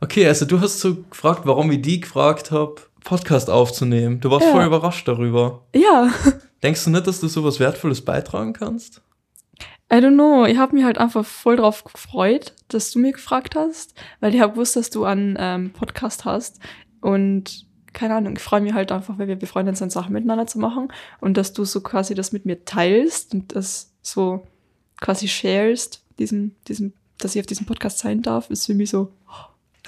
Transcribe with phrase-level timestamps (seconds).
[0.00, 4.20] Okay, also du hast so gefragt, warum ich die gefragt habe, Podcast aufzunehmen.
[4.20, 4.52] Du warst Ja.
[4.52, 5.64] voll überrascht darüber.
[5.74, 6.12] Ja,
[6.62, 9.00] Denkst du nicht, dass du sowas Wertvolles beitragen kannst?
[9.92, 10.44] I don't know.
[10.44, 14.40] Ich habe mich halt einfach voll drauf gefreut, dass du mir gefragt hast, weil ich
[14.40, 16.58] habe gewusst, dass du einen ähm, Podcast hast
[17.00, 20.58] und keine Ahnung, ich freue mich halt einfach, weil wir befreundet sind, Sachen miteinander zu
[20.58, 24.46] machen und dass du so quasi das mit mir teilst und das so
[25.00, 29.12] quasi sharest, diesen, diesen, dass ich auf diesem Podcast sein darf, ist für mich so,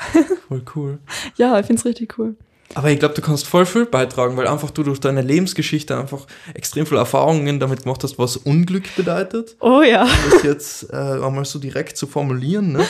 [0.48, 0.98] Voll cool.
[1.36, 2.36] ja, ich find's richtig cool.
[2.74, 6.26] Aber ich glaube, du kannst voll viel beitragen, weil einfach du durch deine Lebensgeschichte einfach
[6.54, 9.56] extrem viele Erfahrungen damit gemacht hast, was Unglück bedeutet.
[9.58, 10.04] Oh ja.
[10.04, 12.72] Um das jetzt äh, einmal so direkt zu formulieren.
[12.72, 12.86] Ne?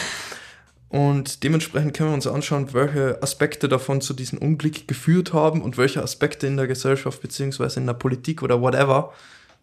[0.91, 5.79] Und dementsprechend können wir uns anschauen, welche Aspekte davon zu diesem Unglück geführt haben und
[5.79, 9.13] welche Aspekte in der Gesellschaft beziehungsweise in der Politik oder whatever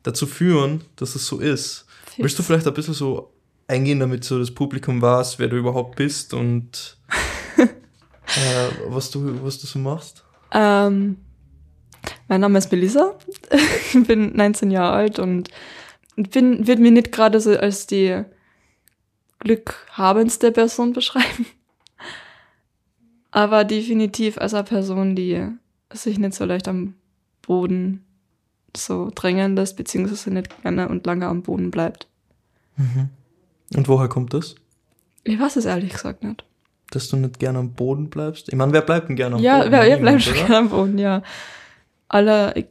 [0.04, 1.86] dazu führen, dass es so ist.
[2.18, 3.32] Willst du vielleicht ein bisschen so
[3.68, 6.98] eingehen, damit so das Publikum weiß, wer du überhaupt bist und
[8.36, 10.24] äh, was, du, was du so machst?
[10.52, 11.18] Ähm,
[12.28, 13.16] mein Name ist Melissa.
[13.52, 15.50] ich bin 19 Jahre alt und
[16.16, 18.24] bin, wird mir nicht gerade so als die
[19.40, 21.46] glückhabendste Person beschreiben.
[23.32, 25.48] Aber definitiv als eine Person, die
[25.94, 26.96] sich nicht so leicht am
[27.42, 28.04] Boden
[28.76, 32.08] so drängen lässt, beziehungsweise nicht gerne und lange am Boden bleibt.
[33.76, 34.56] Und woher kommt das?
[35.24, 36.44] Ich weiß es ehrlich gesagt nicht.
[36.92, 38.48] Dass du nicht gerne am Boden bleibst?
[38.50, 39.72] Ich meine, wer bleibt denn gerne am ja, Boden?
[39.72, 41.22] wer, wer bleibt schon gerne am Boden, ja.
[42.08, 42.66] Alle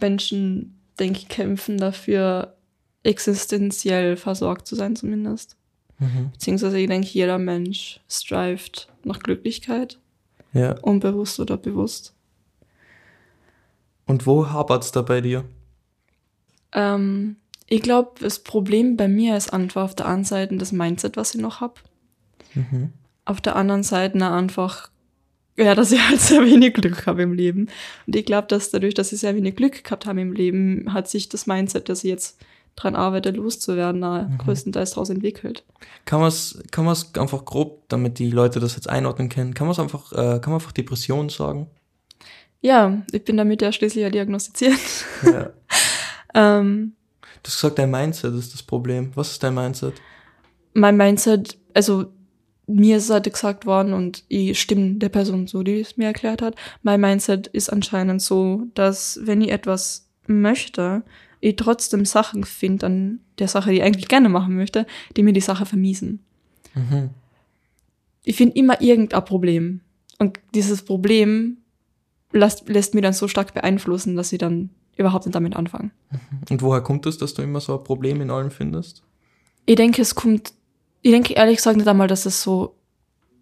[0.00, 2.54] Menschen, denke ich, kämpfen dafür,
[3.02, 5.56] existenziell versorgt zu sein, zumindest.
[5.98, 6.30] Mhm.
[6.32, 9.98] Beziehungsweise, ich denke, jeder Mensch streift nach Glücklichkeit,
[10.52, 10.78] Ja.
[10.80, 12.14] unbewusst oder bewusst.
[14.06, 15.44] Und wo hapert's da bei dir?
[16.72, 17.36] Ähm,
[17.68, 21.34] ich glaube, das Problem bei mir ist einfach auf der einen Seite das Mindset, was
[21.34, 21.74] ich noch habe.
[22.54, 22.92] Mhm.
[23.24, 24.90] Auf der anderen Seite na, einfach,
[25.56, 27.68] ja, dass ich halt sehr wenig Glück habe im Leben.
[28.06, 31.08] Und ich glaube, dass dadurch, dass ich sehr wenig Glück gehabt habe im Leben, hat
[31.08, 32.40] sich das Mindset, dass ich jetzt
[32.74, 35.62] dran arbeite, loszuwerden, na, größtenteils daraus entwickelt.
[36.06, 39.78] Kann man's, kann man's einfach grob, damit die Leute das jetzt einordnen können, kann man's
[39.78, 41.68] einfach, äh, kann man einfach Depression sagen?
[42.62, 44.78] Ja, ich bin damit ja schließlich ja diagnostiziert.
[45.22, 45.50] Ja.
[46.34, 46.94] ähm,
[47.42, 49.10] Du hast gesagt, dein Mindset ist das Problem.
[49.16, 49.94] Was ist dein Mindset?
[50.74, 52.06] mein Mindset, also
[52.74, 56.42] mir ist halt gesagt worden und ich stimme der Person so, die es mir erklärt
[56.42, 56.56] hat.
[56.82, 61.02] Mein Mindset ist anscheinend so, dass wenn ich etwas möchte,
[61.40, 65.32] ich trotzdem Sachen finde an der Sache, die ich eigentlich gerne machen möchte, die mir
[65.32, 66.20] die Sache vermiesen.
[66.74, 67.10] Mhm.
[68.24, 69.80] Ich finde immer irgendein Problem.
[70.18, 71.58] Und dieses Problem
[72.32, 75.90] lässt, lässt mir dann so stark beeinflussen, dass ich dann überhaupt nicht damit anfange.
[76.48, 79.02] Und woher kommt es, dass du immer so ein Problem in allem findest?
[79.66, 80.52] Ich denke, es kommt,
[81.02, 82.76] ich denke ehrlich gesagt nicht einmal, dass es so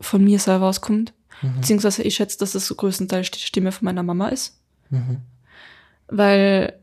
[0.00, 1.12] von mir selber auskommt.
[1.56, 4.60] Beziehungsweise ich schätze, dass es so größtenteils die Stimme von meiner Mama ist.
[4.91, 5.19] Mhm.
[6.09, 6.78] Weil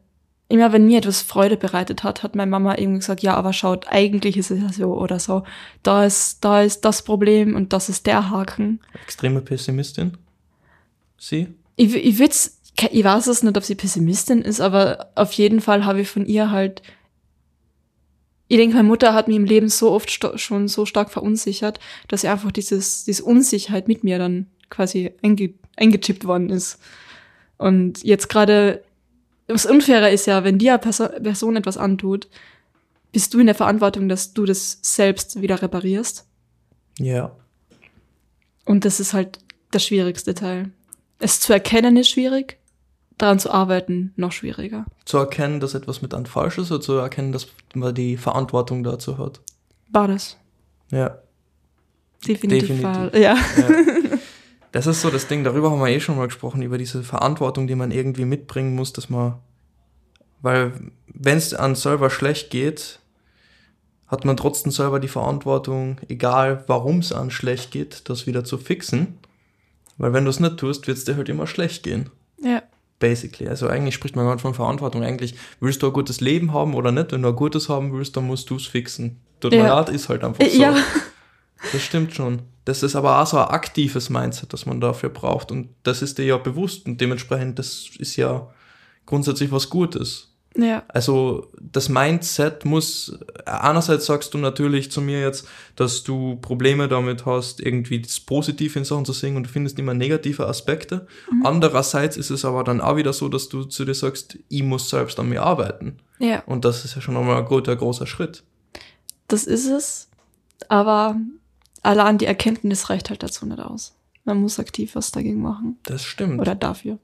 [0.49, 3.87] immer wenn mir etwas Freude bereitet hat, hat meine Mama irgendwie gesagt, ja, aber schaut,
[3.89, 5.43] eigentlich ist es ja so oder so.
[5.83, 8.79] Da ist, da ist das Problem und das ist der Haken.
[9.03, 10.17] Extreme Pessimistin?
[11.17, 11.47] Sie?
[11.75, 12.59] Ich, ich würd's,
[12.91, 16.25] ich weiß es nicht, ob sie Pessimistin ist, aber auf jeden Fall habe ich von
[16.25, 16.81] ihr halt,
[18.47, 22.21] ich denke, meine Mutter hat mich im Leben so oft schon so stark verunsichert, dass
[22.21, 26.79] sie einfach dieses, diese Unsicherheit mit mir dann quasi einge, eingechippt worden ist.
[27.57, 28.83] Und jetzt gerade,
[29.47, 32.27] das Unfaire ist ja, wenn dir eine Perso Person etwas antut,
[33.11, 36.25] bist du in der Verantwortung, dass du das selbst wieder reparierst.
[36.99, 37.35] Ja.
[38.65, 39.39] Und das ist halt
[39.73, 40.71] der schwierigste Teil.
[41.19, 42.57] Es zu erkennen ist schwierig,
[43.17, 44.85] daran zu arbeiten noch schwieriger.
[45.05, 48.83] Zu erkennen, dass etwas mit an falsch ist oder zu erkennen, dass man die Verantwortung
[48.83, 49.41] dazu hat.
[49.89, 50.37] Beides.
[50.91, 51.17] Ja.
[52.27, 52.67] Definitiv.
[52.67, 53.19] Definitiv.
[53.19, 53.35] Ja.
[53.35, 53.39] ja.
[54.71, 57.67] Das ist so das Ding, darüber haben wir eh schon mal gesprochen, über diese Verantwortung,
[57.67, 59.35] die man irgendwie mitbringen muss, dass man,
[60.41, 60.73] weil
[61.07, 62.99] wenn es an selber schlecht geht,
[64.07, 68.57] hat man trotzdem selber die Verantwortung, egal warum es an schlecht geht, das wieder zu
[68.57, 69.17] fixen.
[69.97, 72.09] Weil wenn du es nicht tust, wird es dir halt immer schlecht gehen.
[72.99, 73.47] Basically.
[73.49, 75.03] Also eigentlich spricht man gar nicht von Verantwortung.
[75.03, 77.11] Eigentlich willst du ein gutes Leben haben oder nicht.
[77.11, 79.21] Wenn du ein gutes haben willst, dann musst du es fixen.
[79.39, 79.79] Tut mir Ja.
[79.79, 80.59] leid, ist halt einfach so.
[80.59, 80.75] Ja.
[81.71, 82.41] Das stimmt schon.
[82.65, 85.51] Das ist aber auch so ein aktives Mindset, das man dafür braucht.
[85.51, 86.85] Und das ist dir ja bewusst.
[86.85, 88.47] Und dementsprechend, das ist ja
[89.05, 90.33] grundsätzlich was Gutes.
[90.55, 90.83] Ja.
[90.87, 97.25] Also das Mindset muss, einerseits sagst du natürlich zu mir jetzt, dass du Probleme damit
[97.25, 101.05] hast, irgendwie das Positive in Sachen zu sehen und du findest immer negative Aspekte.
[101.43, 104.89] Andererseits ist es aber dann auch wieder so, dass du zu dir sagst, ich muss
[104.89, 105.99] selbst an mir arbeiten.
[106.19, 106.41] Ja.
[106.45, 108.43] Und das ist ja schon einmal ein guter, großer Schritt.
[109.27, 110.09] Das ist es.
[110.69, 111.17] Aber
[111.83, 113.93] allein die Erkenntnis reicht halt dazu nicht aus.
[114.23, 115.77] Man muss aktiv was dagegen machen.
[115.83, 116.41] Das stimmt.
[116.41, 116.97] Oder dafür.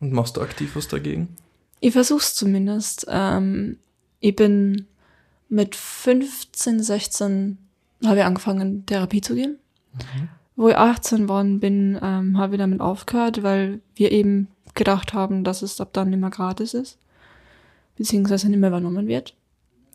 [0.00, 1.36] Und machst du aktiv was dagegen?
[1.80, 3.06] Ich versuch's zumindest.
[3.08, 3.78] Ähm,
[4.20, 4.86] ich bin
[5.48, 7.58] mit 15, 16
[8.04, 9.58] habe ich angefangen, Therapie zu gehen.
[10.56, 15.44] Wo ich 18 geworden bin, ähm, habe ich damit aufgehört, weil wir eben gedacht haben,
[15.44, 16.98] dass es ab dann nicht mehr gratis ist.
[17.96, 19.34] Beziehungsweise nicht mehr übernommen wird.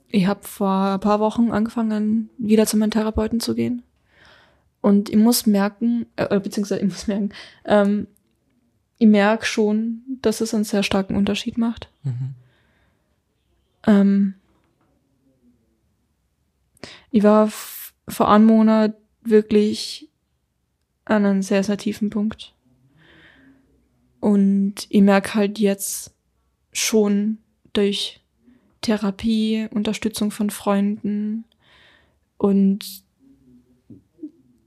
[0.09, 3.83] Ich habe vor ein paar Wochen angefangen, wieder zu meinem Therapeuten zu gehen.
[4.81, 7.29] Und ich muss merken, äh, beziehungsweise ich muss merken,
[7.65, 8.07] ähm,
[9.01, 11.89] ich merke schon, dass es einen sehr starken Unterschied macht.
[12.03, 12.35] Mhm.
[13.87, 14.33] Ähm,
[17.09, 17.51] ich war
[18.07, 20.07] vor einem Monat wirklich
[21.05, 22.53] an einem sehr, sehr tiefen Punkt.
[24.19, 26.13] Und ich merke halt jetzt
[26.71, 27.39] schon
[27.73, 28.21] durch
[28.81, 31.45] Therapie, Unterstützung von Freunden
[32.37, 33.03] und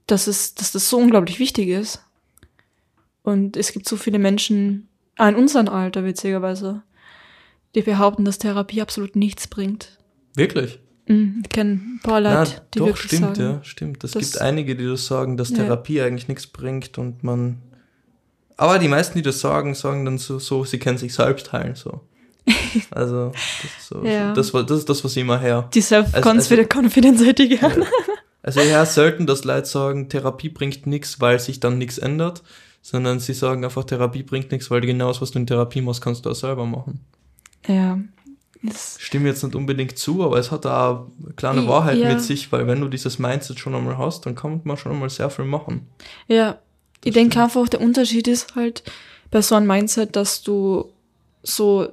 [0.07, 2.04] dass, es, dass das so unglaublich wichtig ist.
[3.25, 4.87] Und es gibt so viele Menschen,
[5.17, 6.83] auch in unserem Alter witzigerweise,
[7.73, 9.97] die behaupten, dass Therapie absolut nichts bringt.
[10.35, 10.79] Wirklich?
[11.07, 14.03] Mhm, Ich kenne ein paar Na, Leute, die doch, wirklich stimmt, sagen, ja, stimmt.
[14.03, 15.57] Es gibt einige, die das sagen, dass Ja.
[15.57, 17.61] Therapie eigentlich nichts bringt und man.
[18.57, 21.75] Aber die meisten, die das sagen, sagen dann so, so sie können sich selbst heilen,
[21.75, 22.01] so.
[22.91, 24.33] Also, das ist so, Ja.
[24.33, 25.67] das, war- das ist das, was ich immer her.
[25.73, 27.85] Die Self-Confidence hätte ich gerne.
[28.43, 32.43] Also höre selten, dass Leute sagen, Therapie bringt nichts, weil sich dann nichts ändert,
[32.85, 36.03] sondern sie sagen einfach, Therapie bringt nichts, weil genau das, was du in Therapie machst,
[36.03, 36.99] kannst du auch selber machen.
[37.67, 37.99] Ja.
[38.61, 42.09] Das, Stimme jetzt nicht unbedingt zu, aber es hat da eine kleine Wahrheit ja.
[42.09, 45.09] mit sich, weil wenn du dieses Mindset schon einmal hast, dann kann man schon einmal
[45.09, 45.87] sehr viel machen.
[46.27, 46.59] ja.
[47.03, 47.43] Ich Das denke stimmt.
[47.43, 48.83] einfach, der Unterschied ist halt
[49.31, 50.91] bei so einem Mindset, dass du
[51.41, 51.89] so,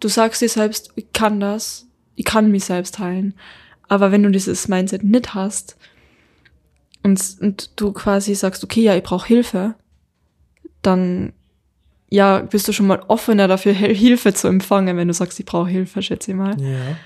[0.00, 1.86] du sagst dir selbst, ich kann das,
[2.16, 3.32] ich kann mich selbst heilen.
[3.88, 5.78] Aber wenn du dieses Mindset nicht hast
[7.08, 9.74] und, und du quasi sagst, okay, ja, ich brauche Hilfe,
[10.82, 11.32] dann
[12.10, 15.68] ja, bist du schon mal offener dafür, Hilfe zu empfangen, wenn du sagst, ich brauche
[15.68, 16.58] Hilfe, schätze ich mal.
[16.60, 16.96] Ja.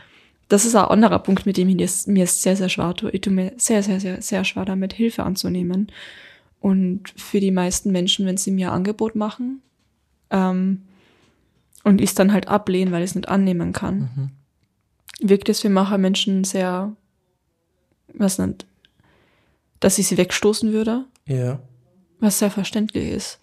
[0.49, 3.11] Das ist ein anderer Punkt, mit dem ich es, mir es sehr, sehr schwer tue.
[3.11, 5.91] Ich tue mir sehr, sehr, sehr, sehr schwer damit, Hilfe anzunehmen.
[6.61, 9.63] Und für die meisten Menschen, wenn sie mir ein Angebot machen
[10.31, 10.83] ähm,
[11.83, 14.31] und ich es dann halt ablehne, weil ich es nicht annehmen kann, Mhm.
[15.29, 16.95] wirkt es für manche Menschen sehr,
[18.15, 18.67] was nicht,
[19.83, 21.61] dass ich sie wegstoßen würde, Ja.
[22.21, 23.39] was sehr verständlich ist.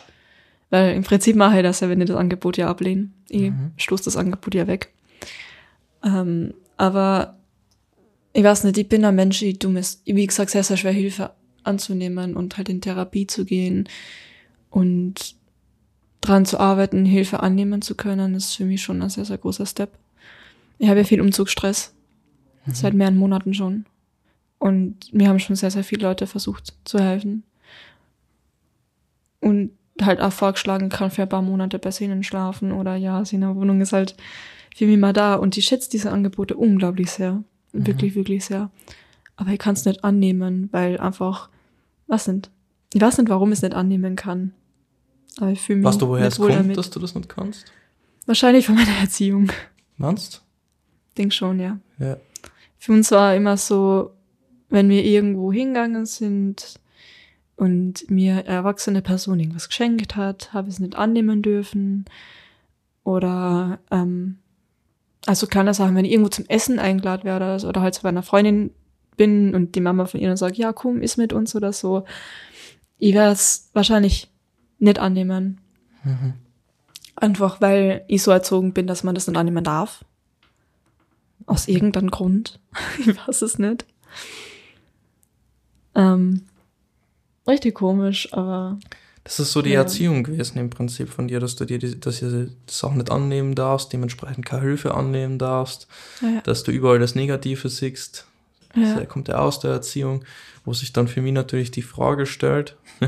[0.71, 3.09] Weil im Prinzip mache ich das ja, wenn ich das Angebot ja ablehne.
[3.27, 3.71] Ich Mhm.
[3.77, 4.93] stoße das Angebot ja weg.
[6.03, 7.37] Ähm, aber
[8.33, 10.91] ich weiß nicht, ich bin ein Mensch, ich tu mir, wie gesagt, sehr, sehr schwer
[10.91, 11.31] Hilfe
[11.63, 13.89] anzunehmen und halt in Therapie zu gehen
[14.69, 15.35] und
[16.21, 19.65] dran zu arbeiten, Hilfe annehmen zu können, ist für mich schon ein sehr, sehr großer
[19.65, 19.91] Step.
[20.77, 21.93] Ich habe ja viel Umzugsstress.
[22.71, 23.85] Seit mehreren Monaten schon.
[24.59, 27.43] Und mir haben schon sehr, sehr viele Leute versucht zu helfen.
[29.39, 29.71] Und
[30.01, 33.41] halt auch vorgeschlagen, kann für ein paar Monate bei ihnen schlafen oder ja, sie in
[33.41, 34.15] der Wohnung ist halt
[34.75, 35.35] für mich mal da.
[35.35, 37.43] Und ich schätze diese Angebote unglaublich sehr.
[37.71, 38.69] Wirklich, wirklich sehr.
[39.35, 41.49] Aber ich kann es nicht annehmen, weil einfach,
[42.07, 42.49] was sind?
[42.93, 44.53] Ich weiß nicht, warum ich es nicht annehmen kann.
[45.37, 46.77] Aber ich fühle mich Weißt du, woher nicht es kommt, damit.
[46.77, 47.71] dass du das nicht kannst?
[48.25, 49.51] Wahrscheinlich von meiner Erziehung.
[49.97, 50.43] Meinst
[51.17, 51.79] Denk schon, ja.
[51.99, 52.17] Ja.
[52.77, 54.11] Für uns war immer so,
[54.69, 56.79] wenn wir irgendwo hingegangen sind
[57.55, 62.05] und mir eine erwachsene Person irgendwas geschenkt hat, habe ich es nicht annehmen dürfen.
[63.03, 64.37] Oder ähm,
[65.25, 68.71] also kleine Sachen, wenn ich irgendwo zum Essen eingeladen werde oder halt zu einer Freundin
[69.17, 72.05] bin und die Mama von ihr dann sagt, ja, komm, iss mit uns oder so,
[72.97, 74.31] ich werde es wahrscheinlich
[74.77, 75.59] nicht annehmen.
[76.03, 76.33] Mhm.
[77.15, 80.05] Einfach weil ich so erzogen bin, dass man das nicht annehmen darf.
[81.45, 82.59] Aus irgendeinem Grund.
[82.99, 83.85] ich weiß es nicht.
[85.95, 86.43] Ähm,
[87.47, 88.77] richtig komisch, aber
[89.23, 89.81] Das ist so die Ja.
[89.81, 93.11] Erziehung gewesen im Prinzip von dir, dass du dir die, dass du das auch nicht
[93.11, 95.87] annehmen darfst, dementsprechend keine Hilfe annehmen darfst,
[96.21, 96.41] ja.
[96.41, 98.25] dass du überall das Negative siehst.
[98.75, 98.95] ja.
[98.95, 100.23] Das kommt ja aus der Erziehung,
[100.65, 102.75] wo sich dann für mich natürlich die Frage stellt,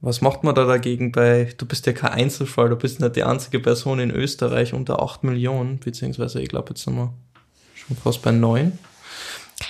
[0.00, 3.24] was macht man da dagegen bei, du bist ja kein Einzelfall, du bist nicht die
[3.24, 7.12] einzige Person in Österreich unter 8 Millionen, beziehungsweise ich glaube jetzt sind wir
[7.74, 8.78] schon fast bei 9, Keine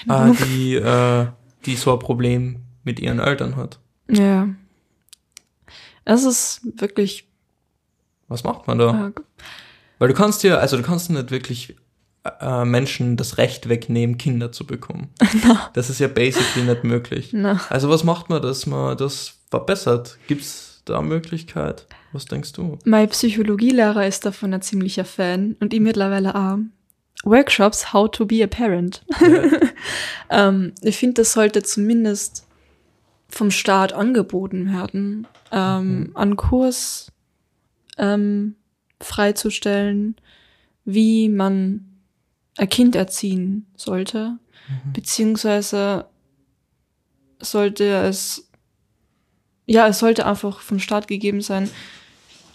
[0.09, 1.27] äh, die, äh,
[1.65, 3.79] die so ein Problem mit ihren Eltern hat.
[4.11, 4.49] Ja.
[6.05, 7.27] Es ist wirklich
[8.29, 8.93] Was macht man da?
[8.93, 9.23] arg.
[9.99, 11.75] Weil du kannst ja, also du kannst nicht wirklich
[12.41, 15.09] äh, Menschen das Recht wegnehmen, Kinder zu bekommen.
[15.75, 17.31] Das ist ja basically nicht möglich.
[17.33, 20.19] Na, Also was macht man, dass man das verbessert?
[20.29, 21.87] Gibt's da Möglichkeit?
[22.13, 22.79] Was denkst du?
[22.85, 26.59] mein Psychologielehrer ist davon ein ziemlicher Fan und ich mittlerweile auch.
[27.25, 29.05] Workshops How to be a Parent.
[29.21, 29.61] Ja,
[30.31, 32.47] Ähm, ich finde, das sollte zumindest
[33.29, 36.11] vom Staat angeboten werden, ähm, mhm.
[36.15, 37.13] an Kurs
[37.99, 38.57] ähm,
[39.01, 40.17] freizustellen,
[40.85, 41.85] wie man
[42.57, 44.93] ein Kind erziehen sollte, mhm.
[44.93, 46.07] beziehungsweise
[47.41, 48.49] sollte es,
[49.67, 51.71] ja, es sollte einfach vom Staat gegeben sein,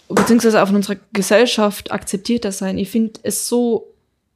[0.08, 2.78] beziehungsweise auch von unserer Gesellschaft akzeptiert das sein.
[2.78, 3.91] Ich finde es so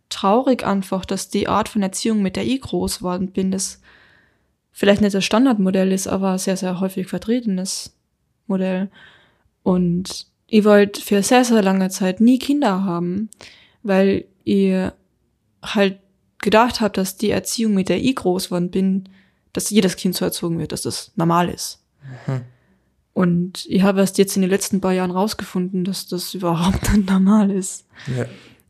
[0.09, 3.81] traurig einfach, dass die Art von Erziehung, mit der ich groß geworden bin, das
[4.73, 7.97] vielleicht nicht das Standardmodell ist, aber sehr, sehr häufig vertretenes
[8.47, 8.91] Modell.
[9.63, 13.31] Und ich wollte für sehr, sehr lange Zeit nie Kinder haben,
[13.83, 14.95] weil ihr
[15.63, 15.99] halt
[16.39, 19.09] gedacht habt, dass die Erziehung, mit der ich groß geworden bin,
[19.53, 21.83] dass jedes Kind so erzogen wird, dass das normal ist.
[22.27, 22.43] Mhm.
[23.15, 27.09] Und ich habe erst jetzt in den letzten paar Jahren rausgefunden, dass das überhaupt nicht
[27.09, 27.87] normal ist.
[28.15, 28.27] Ja.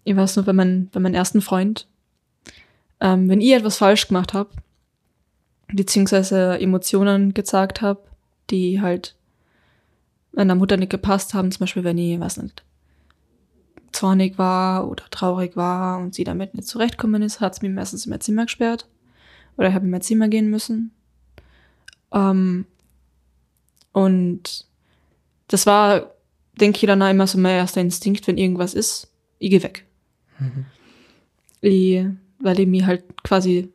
[0.07, 1.89] Ich weiß nur, bei, mein, bei meinem ersten Freund,
[3.01, 4.51] ähm, wenn ich etwas falsch gemacht habe,
[5.67, 8.05] beziehungsweise Emotionen gezeigt habe,
[8.49, 9.17] die halt
[10.31, 12.63] meiner Mutter nicht gepasst haben, zum Beispiel wenn ich, weiß nicht,
[13.91, 18.07] zornig war oder traurig war und sie damit nicht zurechtkommen ist, hat sie mir meistens
[18.07, 18.87] in mein Zimmer gesperrt
[19.57, 20.93] oder ich habe in mein Zimmer gehen müssen.
[22.13, 22.65] Ähm,
[23.91, 24.67] und
[25.49, 26.13] das war,
[26.61, 29.11] denke ich, dann immer so mein erster Instinkt, wenn irgendwas ist,
[29.41, 29.85] ich gehe weg.
[30.39, 30.67] Mhm.
[31.61, 32.05] Ich,
[32.39, 33.73] weil ich mir halt quasi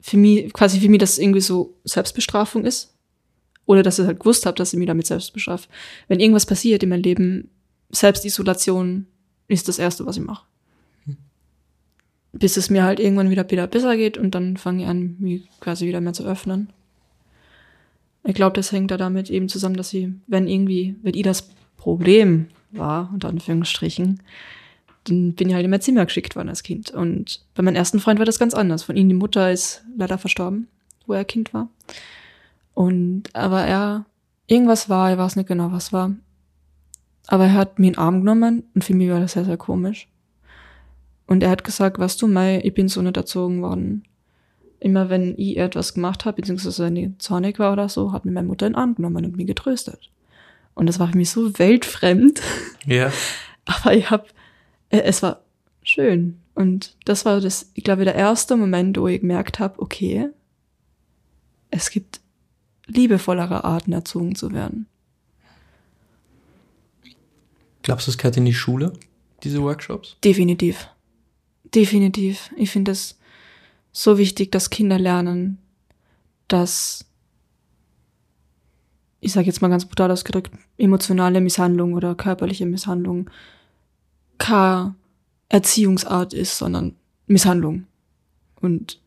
[0.00, 2.92] für mich, quasi für mich das irgendwie so Selbstbestrafung ist.
[3.64, 5.68] Oder dass ich halt gewusst habe, dass ich mich damit selbst bestrafe.
[6.08, 7.48] Wenn irgendwas passiert in meinem Leben,
[7.90, 9.06] Selbstisolation
[9.46, 10.46] ist das Erste, was ich mache.
[11.04, 11.16] Hm.
[12.32, 15.48] Bis es mir halt irgendwann wieder, wieder besser geht und dann fange ich an, mich
[15.60, 16.70] quasi wieder mehr zu öffnen.
[18.24, 21.50] Ich glaube, das hängt da damit eben zusammen, dass sie, wenn irgendwie, wenn ihr das
[21.76, 24.22] Problem war, unter Anführungsstrichen,
[25.04, 26.90] dann bin ich halt in mein Zimmer geschickt worden als Kind.
[26.90, 28.84] Und bei meinem ersten Freund war das ganz anders.
[28.84, 30.68] Von ihm, die Mutter ist leider verstorben,
[31.06, 31.68] wo er Kind war.
[32.74, 34.06] Und, aber er,
[34.46, 36.12] irgendwas war, ich weiß nicht genau, was war.
[37.26, 39.56] Aber er hat mir in den Arm genommen und für mich war das sehr, sehr
[39.56, 40.08] komisch.
[41.26, 44.04] Und er hat gesagt, weißt du, Mai, ich bin so nicht erzogen worden.
[44.80, 48.32] Immer wenn ich etwas gemacht habe, beziehungsweise wenn ich zornig war oder so, hat mir
[48.32, 50.10] meine Mutter in den Arm genommen und mich getröstet.
[50.74, 52.40] Und das war für mich so weltfremd.
[52.86, 53.12] Ja.
[53.64, 54.26] Aber ich habe
[55.00, 55.42] es war
[55.82, 56.38] schön.
[56.54, 60.28] Und das war das, ich glaube, der erste Moment, wo ich gemerkt habe, okay,
[61.70, 62.20] es gibt
[62.86, 64.86] liebevollere Arten, erzogen zu werden.
[67.82, 68.92] Glaubst du, es gehört in die Schule,
[69.42, 70.16] diese Workshops?
[70.22, 70.88] Definitiv.
[71.74, 72.50] Definitiv.
[72.56, 73.18] Ich finde es
[73.92, 75.58] so wichtig, dass Kinder lernen,
[76.48, 77.06] dass,
[79.20, 83.30] ich sage jetzt mal ganz brutal ausgedrückt, emotionale Misshandlung oder körperliche Misshandlung
[84.42, 84.96] keine
[85.48, 86.96] Erziehungsart ist, sondern
[87.26, 87.86] Misshandlung.
[88.60, 88.98] Und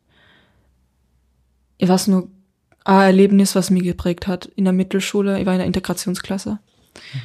[1.78, 2.30] ich weiß nur,
[2.86, 4.46] ein Erlebnis, was mich geprägt hat.
[4.46, 6.60] In der Mittelschule, ich war in der Integrationsklasse,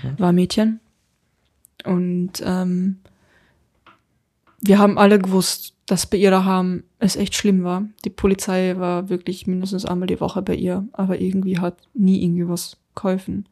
[0.02, 0.18] mhm.
[0.18, 0.80] war Mädchen.
[1.84, 2.98] Und ähm,
[4.60, 7.84] wir haben alle gewusst, dass bei ihr daheim es echt schlimm war.
[8.04, 12.48] Die Polizei war wirklich mindestens einmal die Woche bei ihr, aber irgendwie hat nie irgendwie
[12.48, 13.46] was geholfen.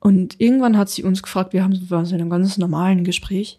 [0.00, 3.58] Und irgendwann hat sie uns gefragt, wir haben so in einem ganz normalen Gespräch,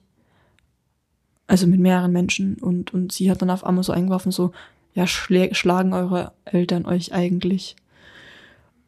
[1.48, 4.52] also mit mehreren Menschen, und, und sie hat dann auf einmal so eingeworfen, so,
[4.94, 7.76] ja, schlagen eure Eltern euch eigentlich?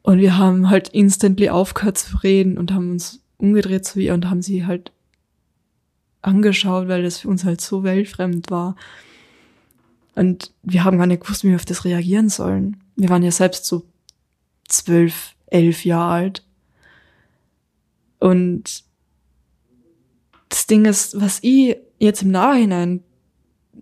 [0.02, 4.30] Und wir haben halt instantly aufgehört zu reden und haben uns umgedreht zu ihr und
[4.30, 4.92] haben sie halt
[6.22, 8.76] angeschaut, weil das für uns halt so weltfremd war.
[10.16, 12.78] Und wir haben gar nicht gewusst, wie wir auf das reagieren sollen.
[12.96, 13.84] Wir waren ja selbst so
[14.68, 16.44] zwölf, elf Jahre alt.
[18.20, 18.84] Und
[20.50, 23.04] das Ding ist, was ich jetzt im Nachhinein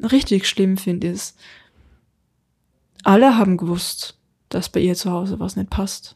[0.03, 1.37] richtig schlimm finde, ist,
[3.03, 4.17] alle haben gewusst,
[4.49, 6.15] dass bei ihr zu Hause was nicht passt.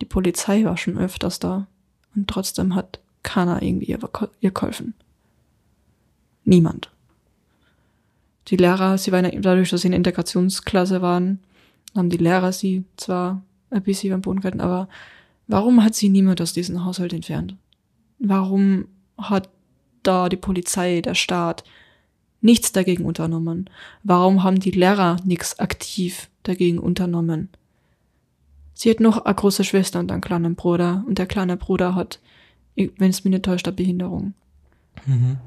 [0.00, 1.66] Die Polizei war schon öfters da
[2.14, 3.98] und trotzdem hat keiner irgendwie ihr,
[4.40, 4.94] ihr geholfen.
[6.44, 6.90] Niemand.
[8.48, 11.40] Die Lehrer, sie waren dadurch, dass sie in Integrationsklasse waren,
[11.96, 14.88] haben die Lehrer sie zwar ein bisschen beim Boden gehalten, aber
[15.46, 17.56] Warum hat sie niemand aus diesem Haushalt entfernt?
[18.18, 18.88] Warum
[19.18, 19.48] hat
[20.02, 21.64] da die Polizei, der Staat
[22.40, 23.70] nichts dagegen unternommen?
[24.02, 27.48] Warum haben die Lehrer nichts aktiv dagegen unternommen?
[28.74, 32.20] Sie hat noch eine große Schwester und einen kleinen Bruder und der kleine Bruder hat,
[32.74, 34.34] wenn es mir nicht täuscht, eine Behinderung.
[35.06, 35.38] Mhm.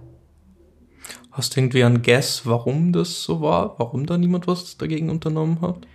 [1.31, 3.77] Hast du irgendwie einen Guess, warum das so war?
[3.77, 5.85] Warum da niemand was dagegen unternommen hat?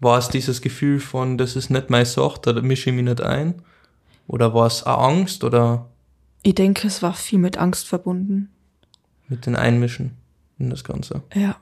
[0.00, 3.20] War es dieses Gefühl von, das ist nicht meine Sache, da mische ich mich nicht
[3.20, 3.62] ein?
[4.26, 5.86] Oder war es auch Angst oder?
[6.42, 8.48] Ich denke, es war viel mit Angst verbunden.
[9.28, 10.12] Mit den Einmischen
[10.58, 11.22] in das Ganze.
[11.34, 11.56] Ja.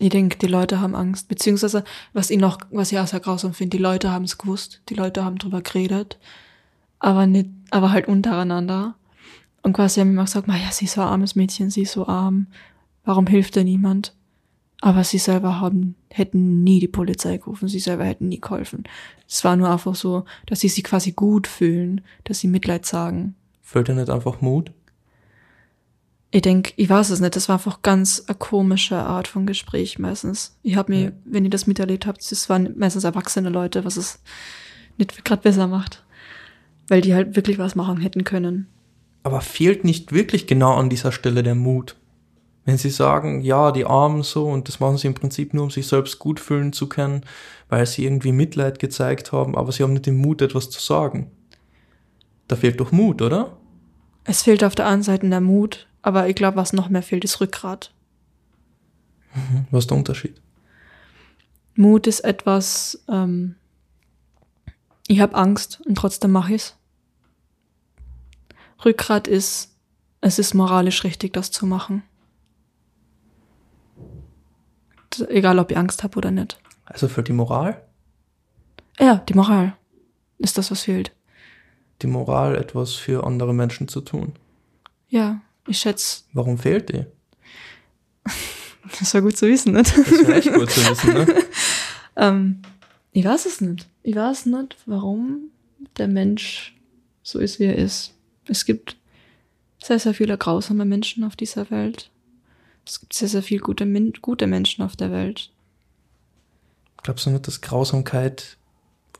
[0.00, 1.28] Ich denke, die Leute haben Angst.
[1.28, 4.80] Beziehungsweise, was ich noch, was ich auch sehr grausam finde, die Leute haben es gewusst,
[4.88, 6.18] die Leute haben drüber geredet,
[7.00, 8.94] aber nicht, aber halt untereinander.
[9.62, 12.06] Und quasi haben immer gesagt, ja, sie ist so ein armes Mädchen, sie ist so
[12.06, 12.46] arm,
[13.04, 14.14] warum hilft ihr niemand?
[14.80, 18.84] Aber sie selber haben, hätten nie die Polizei gerufen, sie selber hätten nie geholfen.
[19.28, 23.34] Es war nur einfach so, dass sie sich quasi gut fühlen, dass sie Mitleid sagen.
[23.60, 24.72] Fällt dir nicht einfach Mut?
[26.30, 29.98] Ich denke, ich weiß es nicht, das war einfach ganz eine komische Art von Gespräch
[29.98, 30.58] meistens.
[30.62, 31.12] Ich habe mir, ja.
[31.24, 34.20] wenn ihr das miterlebt habt, das waren meistens erwachsene Leute, was es
[34.98, 36.04] nicht gerade besser macht.
[36.86, 38.68] Weil die halt wirklich was machen hätten können.
[39.22, 41.96] Aber fehlt nicht wirklich genau an dieser Stelle der Mut?
[42.68, 45.70] Wenn sie sagen, ja, die Armen so, und das machen sie im Prinzip nur, um
[45.70, 47.22] sich selbst gut fühlen zu können,
[47.70, 51.30] weil sie irgendwie Mitleid gezeigt haben, aber sie haben nicht den Mut, etwas zu sagen.
[52.46, 53.56] Da fehlt doch Mut, oder?
[54.24, 57.24] Es fehlt auf der einen Seite der Mut, aber ich glaube, was noch mehr fehlt,
[57.24, 57.90] ist Rückgrat.
[59.34, 59.64] Mhm.
[59.70, 60.42] Was ist der Unterschied?
[61.74, 63.54] Mut ist etwas, ähm,
[65.06, 66.76] ich habe Angst und trotzdem mache ich's.
[68.84, 69.74] Rückgrat ist,
[70.20, 72.02] es ist moralisch richtig, das zu machen.
[75.20, 76.58] Egal, ob ich Angst habe oder nicht.
[76.84, 77.82] Also für die Moral?
[78.98, 79.74] Ja, die Moral
[80.38, 81.12] ist das, was fehlt.
[82.02, 84.34] Die Moral, etwas für andere Menschen zu tun.
[85.08, 86.22] Ja, ich schätze.
[86.32, 87.04] Warum fehlt die?
[89.00, 89.98] Das war gut zu wissen, nicht?
[89.98, 91.26] Das wäre echt gut zu wissen, ne?
[92.16, 92.62] ähm,
[93.12, 93.86] ich weiß es nicht.
[94.02, 95.50] Ich weiß nicht, warum
[95.98, 96.74] der Mensch
[97.22, 98.14] so ist, wie er ist.
[98.46, 98.96] Es gibt
[99.82, 102.10] sehr, sehr viele grausame Menschen auf dieser Welt.
[102.88, 103.86] Es gibt sehr, sehr viele gute,
[104.22, 105.50] gute Menschen auf der Welt.
[107.02, 108.56] Glaubst du nicht, dass Grausamkeit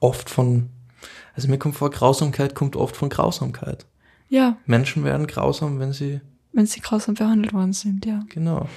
[0.01, 0.71] oft von,
[1.35, 3.85] also mir kommt vor, Grausamkeit kommt oft von Grausamkeit.
[4.31, 4.57] Ja.
[4.65, 6.21] Menschen werden grausam, wenn sie
[6.53, 8.25] wenn sie grausam behandelt worden sind, ja.
[8.31, 8.69] Genau.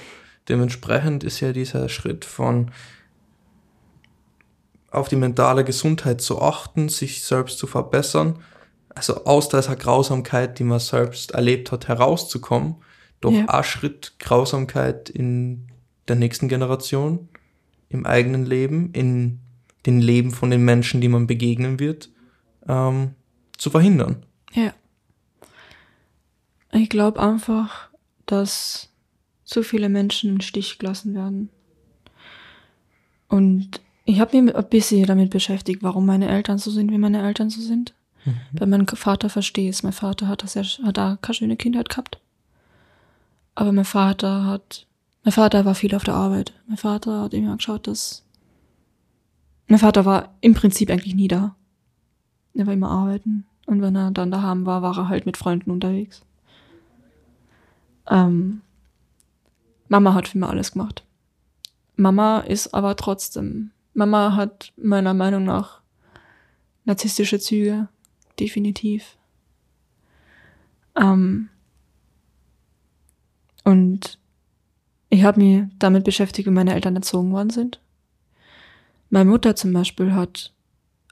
[0.48, 2.70] Dementsprechend ist ja dieser Schritt von
[4.90, 8.38] auf die mentale Gesundheit zu achten, sich selbst zu verbessern,
[8.90, 12.76] also aus dieser Grausamkeit, die man selbst erlebt hat, herauszukommen,
[13.22, 13.46] doch ja.
[13.46, 15.68] ein Schritt Grausamkeit in
[16.08, 17.28] der nächsten Generation,
[17.88, 19.40] im eigenen Leben, in
[19.86, 22.10] den Leben von den Menschen, die man begegnen wird,
[22.68, 23.14] ähm,
[23.56, 24.24] zu verhindern.
[24.52, 24.74] Ja.
[26.72, 27.90] Ich glaube einfach,
[28.26, 28.88] dass
[29.44, 31.50] zu viele Menschen im Stich gelassen werden.
[33.28, 37.22] Und ich habe mich ein bisschen damit beschäftigt, warum meine Eltern so sind, wie meine
[37.22, 37.94] Eltern so sind.
[38.24, 38.40] Mhm.
[38.52, 39.82] Bei meinem Vater verstehe ich es.
[39.82, 42.18] Mein Vater hat, das ja, hat da keine schöne Kindheit gehabt.
[43.54, 44.86] Aber mein Vater hat,
[45.24, 46.52] mein Vater war viel auf der Arbeit.
[46.66, 48.24] Mein Vater hat immer geschaut, dass,
[49.66, 51.54] mein Vater war im Prinzip eigentlich nie da.
[52.54, 53.44] Er war immer arbeiten.
[53.66, 56.22] Und wenn er dann daheim war, war er halt mit Freunden unterwegs.
[58.08, 58.62] Ähm,
[59.88, 61.04] Mama hat für mich alles gemacht.
[61.96, 65.82] Mama ist aber trotzdem, Mama hat meiner Meinung nach
[66.84, 67.88] narzisstische Züge,
[68.40, 69.16] definitiv.
[70.96, 71.48] Ähm,
[73.64, 74.18] und
[75.08, 77.80] ich habe mich damit beschäftigt, wie meine Eltern erzogen worden sind.
[79.10, 80.52] Meine Mutter zum Beispiel hat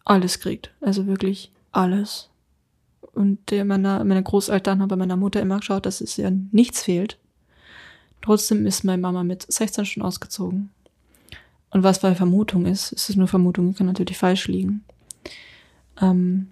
[0.05, 2.31] alles gekriegt, also wirklich alles.
[3.13, 6.83] Und der meiner, meine Großeltern haben bei meiner Mutter immer geschaut, dass es ihr nichts
[6.83, 7.19] fehlt.
[8.23, 10.71] Trotzdem ist meine Mama mit 16 schon ausgezogen.
[11.71, 14.85] Und was bei Vermutung ist, ist es nur Vermutung, kann natürlich falsch liegen.
[16.01, 16.49] Ähm,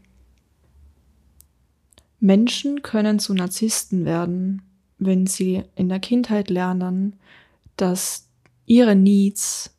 [2.21, 4.63] Menschen können zu Narzissten werden,
[4.99, 7.15] wenn sie in der Kindheit lernen,
[7.77, 8.29] dass
[8.67, 9.75] ihre Needs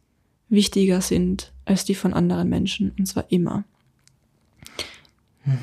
[0.50, 3.64] wichtiger sind als die von anderen Menschen, und zwar immer.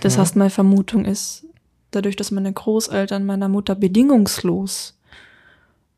[0.00, 1.46] Das heißt, meine Vermutung ist,
[1.90, 4.98] dadurch, dass meine Großeltern meiner Mutter bedingungslos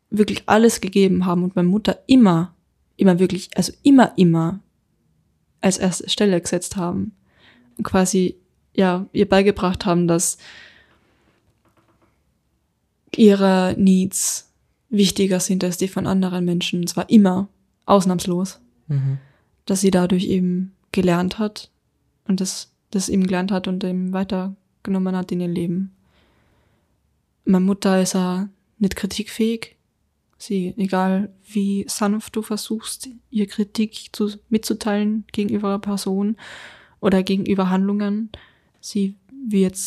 [0.09, 2.53] wirklich alles gegeben haben und meine Mutter immer,
[2.97, 4.59] immer wirklich, also immer, immer
[5.61, 7.13] als erste Stelle gesetzt haben
[7.77, 8.37] und quasi,
[8.75, 10.37] ja, ihr beigebracht haben, dass
[13.15, 14.51] ihre Needs
[14.89, 17.47] wichtiger sind als die von anderen Menschen, und zwar immer,
[17.85, 19.17] ausnahmslos, mhm.
[19.65, 21.69] dass sie dadurch eben gelernt hat
[22.27, 25.91] und das das ihm gelernt hat und ihm weitergenommen hat in ihr Leben.
[27.45, 29.75] Meine Mutter ist ja nicht kritikfähig.
[30.37, 36.37] Sie, egal wie sanft du versuchst, ihr Kritik zu, mitzuteilen gegenüber einer Person
[37.01, 38.29] oder gegenüber Handlungen,
[38.79, 39.77] sie wird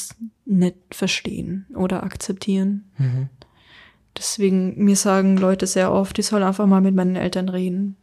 [0.44, 2.90] nicht verstehen oder akzeptieren.
[2.98, 3.28] Mhm.
[4.16, 7.96] Deswegen, mir sagen Leute sehr oft, ich soll einfach mal mit meinen Eltern reden.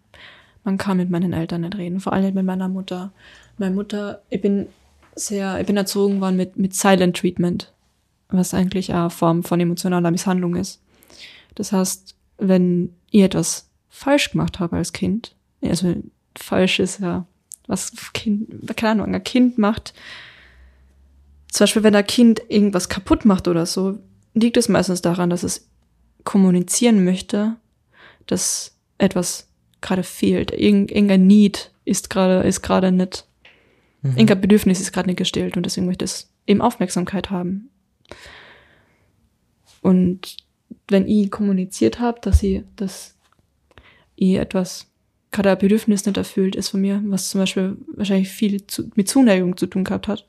[0.64, 3.12] Man kann mit meinen Eltern nicht reden, vor allem nicht mit meiner Mutter.
[3.58, 4.68] Meine Mutter, ich bin
[5.16, 7.72] sehr, ich bin erzogen worden mit, mit Silent Treatment,
[8.30, 10.82] was eigentlich eine Form von emotionaler Misshandlung ist.
[11.56, 15.36] Das heißt, wenn ich etwas falsch gemacht habe als Kind.
[15.62, 15.96] Also
[16.38, 17.26] falsch ist ja,
[17.68, 19.94] was Kind, keine Ahnung, ein Kind macht.
[21.52, 24.00] Zum Beispiel, wenn ein Kind irgendwas kaputt macht oder so,
[24.34, 25.68] liegt es meistens daran, dass es
[26.24, 27.56] kommunizieren möchte,
[28.28, 29.48] dass etwas
[29.82, 30.52] gerade fehlt.
[30.52, 33.26] Irgend, irgendein Need ist gerade, ist gerade nicht,
[34.02, 34.12] mhm.
[34.12, 37.70] irgendein Bedürfnis ist gerade nicht gestillt und deswegen möchte es eben Aufmerksamkeit haben.
[39.82, 40.38] Und
[40.88, 43.16] wenn ich kommuniziert habe, dass ich, dass
[44.16, 44.88] ich etwas
[45.32, 49.08] gerade ein Bedürfnis nicht erfüllt ist von mir, was zum Beispiel wahrscheinlich viel zu, mit
[49.08, 50.28] Zuneigung zu tun gehabt hat,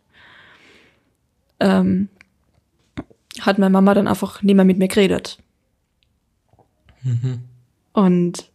[1.60, 2.08] ähm,
[3.40, 5.38] hat meine Mama dann einfach nicht mehr mit mir geredet.
[7.02, 7.40] Mhm.
[7.92, 8.50] Und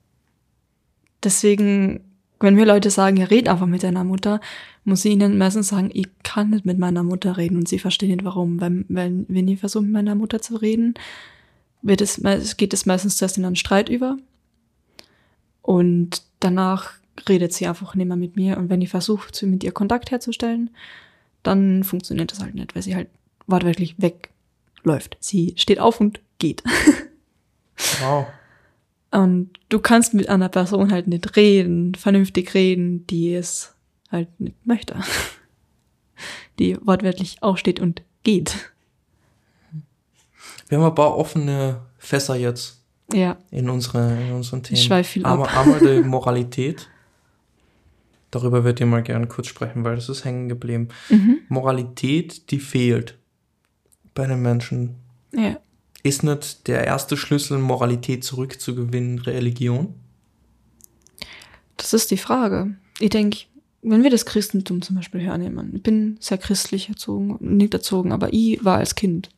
[1.23, 2.01] deswegen,
[2.39, 4.39] wenn mir Leute sagen, ja, red einfach mit deiner Mutter,
[4.83, 8.09] muss ich ihnen meistens sagen, ich kann nicht mit meiner Mutter reden und sie verstehen
[8.09, 8.61] nicht warum.
[8.61, 10.93] Weil, weil wenn ich versuche, mit meiner Mutter zu reden,
[11.81, 12.21] wird es,
[12.57, 14.17] geht es meistens zuerst in einen Streit über.
[15.61, 16.93] Und danach
[17.27, 18.57] redet sie einfach nicht mehr mit mir.
[18.57, 20.69] Und wenn ich versuche, mit ihr Kontakt herzustellen,
[21.47, 23.09] dann funktioniert das halt nicht, weil sie halt
[23.47, 25.17] wortwörtlich wegläuft.
[25.19, 26.63] Sie steht auf und geht.
[28.01, 28.27] Wow.
[29.11, 33.75] Und du kannst mit einer Person halt nicht reden, vernünftig reden, die es
[34.11, 34.95] halt nicht möchte.
[36.59, 38.71] Die wortwörtlich aufsteht und geht.
[40.69, 42.81] Wir haben ein paar offene Fässer jetzt.
[43.11, 43.37] Ja.
[43.51, 44.77] In, unsere, in unseren Themen.
[44.77, 45.53] Ich schweife viel ab.
[45.55, 46.89] Einmal die Moralität.
[48.35, 50.89] Darüber wird ihr mal gerne kurz sprechen, weil das ist hängen geblieben.
[51.07, 51.37] Mhm.
[51.47, 53.17] Moralität, die fehlt
[54.13, 54.95] bei den Menschen.
[55.31, 55.57] Ja.
[56.03, 59.93] Ist nicht der erste Schlüssel, Moralität zurückzugewinnen, Religion?
[61.77, 62.75] Das ist die Frage.
[62.99, 63.45] Ich denke,
[63.81, 68.33] wenn wir das Christentum zum Beispiel hernehmen, ich bin sehr christlich erzogen, nicht erzogen, aber
[68.33, 69.29] ich war als Kind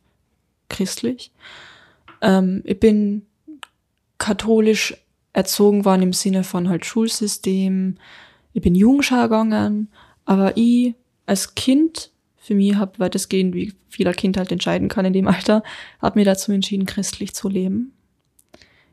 [0.68, 1.30] christlich.
[2.20, 3.26] Ähm, ich bin
[4.18, 4.96] katholisch
[5.34, 7.96] erzogen worden im Sinne von halt Schulsystem.
[8.52, 9.88] Ich bin Jungschar gegangen,
[10.24, 10.94] aber ich
[11.26, 15.62] als Kind, für mich habe weitestgehend, wie vieler Kind halt entscheiden kann in dem Alter,
[16.00, 17.92] habe mir dazu entschieden, christlich zu leben.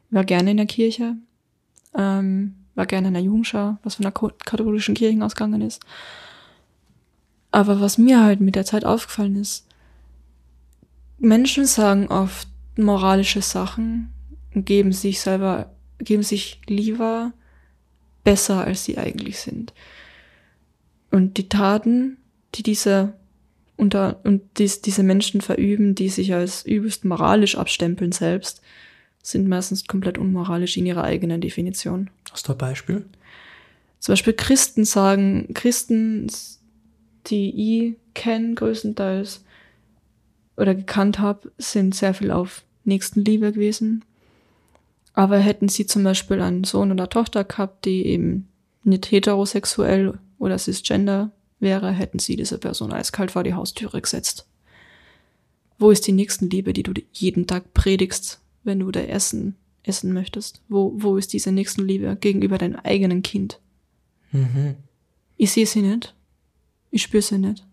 [0.10, 1.16] Ich war gerne in der Kirche,
[1.96, 5.82] ähm, war gerne in der Jugendschar, was von der katholischen Kirche ausgegangen ist.
[7.52, 9.66] Aber was mir halt mit der Zeit aufgefallen ist,
[11.18, 14.12] Menschen sagen oft moralische Sachen
[14.54, 17.32] und geben sich selber, geben sich lieber
[18.26, 19.74] besser, als sie eigentlich sind.
[21.12, 22.18] Und die Taten,
[22.56, 23.14] die diese
[23.78, 28.62] unter, und dies, diese Menschen verüben, die sich als übelst moralisch abstempeln selbst,
[29.24, 32.10] sind meistens komplett unmoralisch in ihrer eigenen Definition.
[32.32, 33.06] Hast du ein Beispiel?
[34.00, 36.28] Zum Beispiel Christen sagen, Christen,
[37.28, 39.46] die ich kenne größtenteils,
[40.58, 44.06] oder gekannt habe, sind sehr viel auf Nächstenliebe gewesen.
[45.16, 48.50] Aber hätten sie zum Beispiel einen Sohn oder Tochter gehabt, die eben
[48.84, 54.46] nicht heterosexuell oder cisgender wäre, hätten sie diese Person eiskalt vor die Haustüre gesetzt.
[55.80, 60.62] Wo ist die Nächstenliebe, die du jeden Tag predigst, wenn du da essen, essen möchtest?
[60.68, 63.60] Wo, wo ist diese Nächstenliebe gegenüber deinem eigenen Kind?
[64.32, 64.76] Mhm.
[65.38, 66.14] Ich sehe sie nicht.
[66.92, 67.66] Ich spüre sie nicht.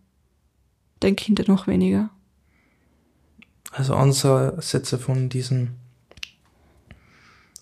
[1.01, 2.11] Dein Kind noch weniger.
[3.73, 5.82] Also Ansätze von diesen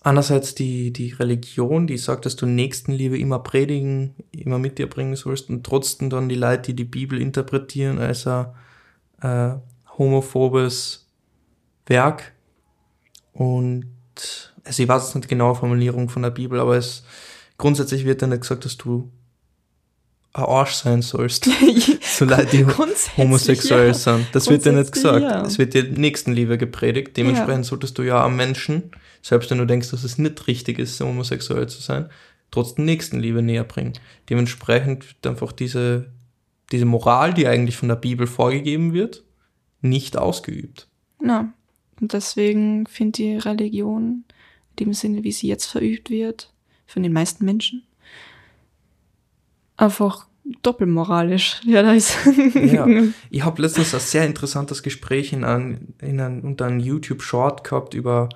[0.02, 5.16] einerseits die, die Religion, die sagt, dass du Nächstenliebe immer predigen, immer mit dir bringen
[5.16, 8.46] sollst und trotzdem dann die Leute, die die Bibel interpretieren als ein
[9.20, 9.54] äh,
[9.98, 11.06] homophobes
[11.86, 12.32] Werk.
[13.32, 13.86] Und
[14.64, 17.04] also ich weiß jetzt nicht genaue Formulierung von der Bibel, aber es
[17.58, 19.10] grundsätzlich wird dann nicht gesagt, dass du
[20.33, 21.45] ein Arsch sein sollst,
[22.03, 22.66] so Leute, die
[23.16, 23.95] homosexuell ja.
[23.95, 24.27] sind.
[24.33, 25.23] Das wird dir nicht gesagt.
[25.23, 25.45] Ja.
[25.45, 27.16] Es wird dir Nächstenliebe gepredigt.
[27.16, 27.69] Dementsprechend ja.
[27.69, 31.69] solltest du ja am Menschen, selbst wenn du denkst, dass es nicht richtig ist, homosexuell
[31.69, 32.09] zu sein,
[32.51, 33.95] trotzdem Nächstenliebe näher bringen.
[34.29, 36.12] Dementsprechend wird einfach diese,
[36.71, 39.25] diese Moral, die eigentlich von der Bibel vorgegeben wird,
[39.81, 40.87] nicht ausgeübt.
[41.21, 41.53] Na,
[42.01, 44.25] und deswegen finde die Religion,
[44.71, 46.53] in dem Sinne, wie sie jetzt verübt wird,
[46.87, 47.85] von den meisten Menschen,
[49.81, 50.27] einfach
[50.62, 51.61] doppelmoralisch.
[51.64, 52.16] Ja, da ist.
[52.55, 52.87] ja.
[53.31, 57.95] Ich habe letztens ein sehr interessantes Gespräch in ein, in ein, unter einem YouTube-Short gehabt
[57.95, 58.29] über,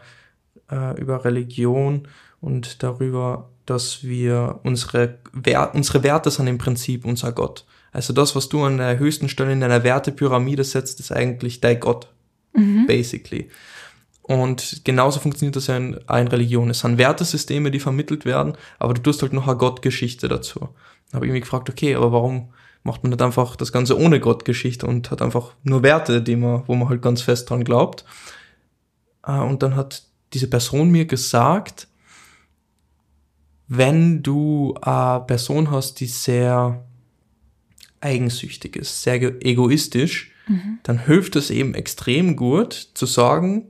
[0.70, 2.08] äh, über Religion
[2.40, 7.64] und darüber, dass wir unsere, Wert, unsere Werte sind im Prinzip unser Gott.
[7.92, 11.80] Also das, was du an der höchsten Stelle in deiner Wertepyramide setzt, ist eigentlich dein
[11.80, 12.08] Gott.
[12.52, 12.86] Mhm.
[12.86, 13.48] Basically.
[14.26, 16.70] Und genauso funktioniert das ja in, in Religion.
[16.70, 20.70] Es sind Wertesysteme, die vermittelt werden, aber du tust halt noch eine Gottgeschichte dazu
[21.14, 24.86] habe ich mich gefragt, okay, aber warum macht man nicht einfach das Ganze ohne Gottgeschichte
[24.86, 28.04] und hat einfach nur Werte, die man, wo man halt ganz fest dran glaubt.
[29.26, 31.88] Äh, und dann hat diese Person mir gesagt,
[33.68, 36.84] wenn du eine Person hast, die sehr
[38.00, 40.32] eigensüchtig ist, sehr egoistisch,
[40.82, 43.68] dann hilft es eben extrem gut zu sagen,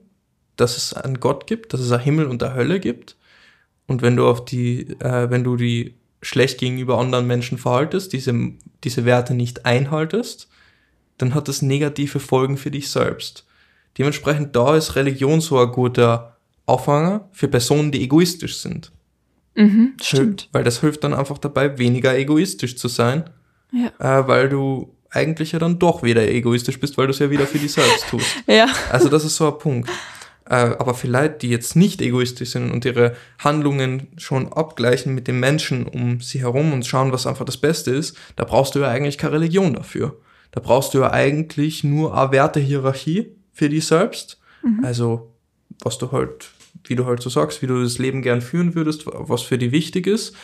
[0.56, 3.16] dass es einen Gott gibt, dass es einen Himmel und eine Hölle gibt.
[3.86, 8.34] Und wenn du auf die, äh, wenn du die schlecht gegenüber anderen Menschen verhaltest, diese,
[8.82, 10.48] diese Werte nicht einhaltest,
[11.18, 13.44] dann hat das negative Folgen für dich selbst.
[13.98, 16.36] Dementsprechend da ist Religion so ein guter
[16.66, 18.90] Auffanger für Personen, die egoistisch sind.
[19.54, 20.48] Mhm, stimmt.
[20.52, 23.30] Weil das hilft dann einfach dabei, weniger egoistisch zu sein,
[23.70, 24.20] Ja.
[24.20, 27.46] äh, weil du eigentlich ja dann doch wieder egoistisch bist, weil du es ja wieder
[27.46, 28.26] für dich selbst tust.
[28.48, 28.66] Ja.
[28.90, 29.88] Also das ist so ein Punkt.
[30.46, 35.40] Äh, aber Leute, die jetzt nicht egoistisch sind und ihre Handlungen schon abgleichen mit den
[35.40, 38.88] Menschen um sie herum und schauen, was einfach das Beste ist, da brauchst du ja
[38.88, 40.16] eigentlich keine Religion dafür.
[40.52, 44.38] Da brauchst du ja eigentlich nur eine Wertehierarchie für dich selbst.
[44.82, 45.32] Also
[45.82, 46.50] was du halt,
[46.84, 49.72] wie du halt so sagst, wie du das Leben gern führen würdest, was für dich
[49.72, 50.34] wichtig ist.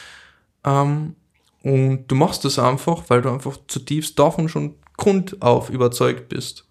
[0.64, 1.14] Ähm,
[1.62, 6.66] und du machst das einfach, weil du einfach zutiefst davon schon grundauf überzeugt bist.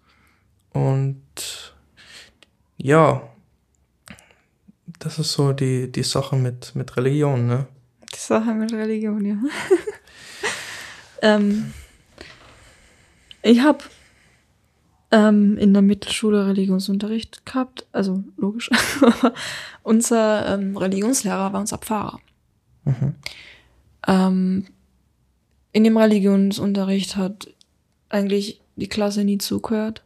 [0.72, 1.22] Und
[2.82, 3.22] ja,
[4.98, 7.66] das ist so die, die Sache mit, mit Religion, ne?
[8.12, 9.36] Die Sache mit Religion, ja.
[11.22, 11.72] ähm,
[13.42, 13.84] ich habe
[15.10, 18.70] ähm, in der Mittelschule Religionsunterricht gehabt, also logisch.
[19.82, 22.20] Unser ähm, Religionslehrer war unser Pfarrer.
[22.84, 23.14] Mhm.
[24.06, 24.66] Ähm,
[25.72, 27.48] in dem Religionsunterricht hat
[28.08, 30.02] eigentlich die Klasse nie zugehört.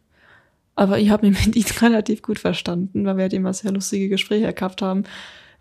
[0.75, 4.09] Aber ich habe mich mit ihm relativ gut verstanden, weil wir halt immer sehr lustige
[4.09, 5.03] Gespräche gehabt haben.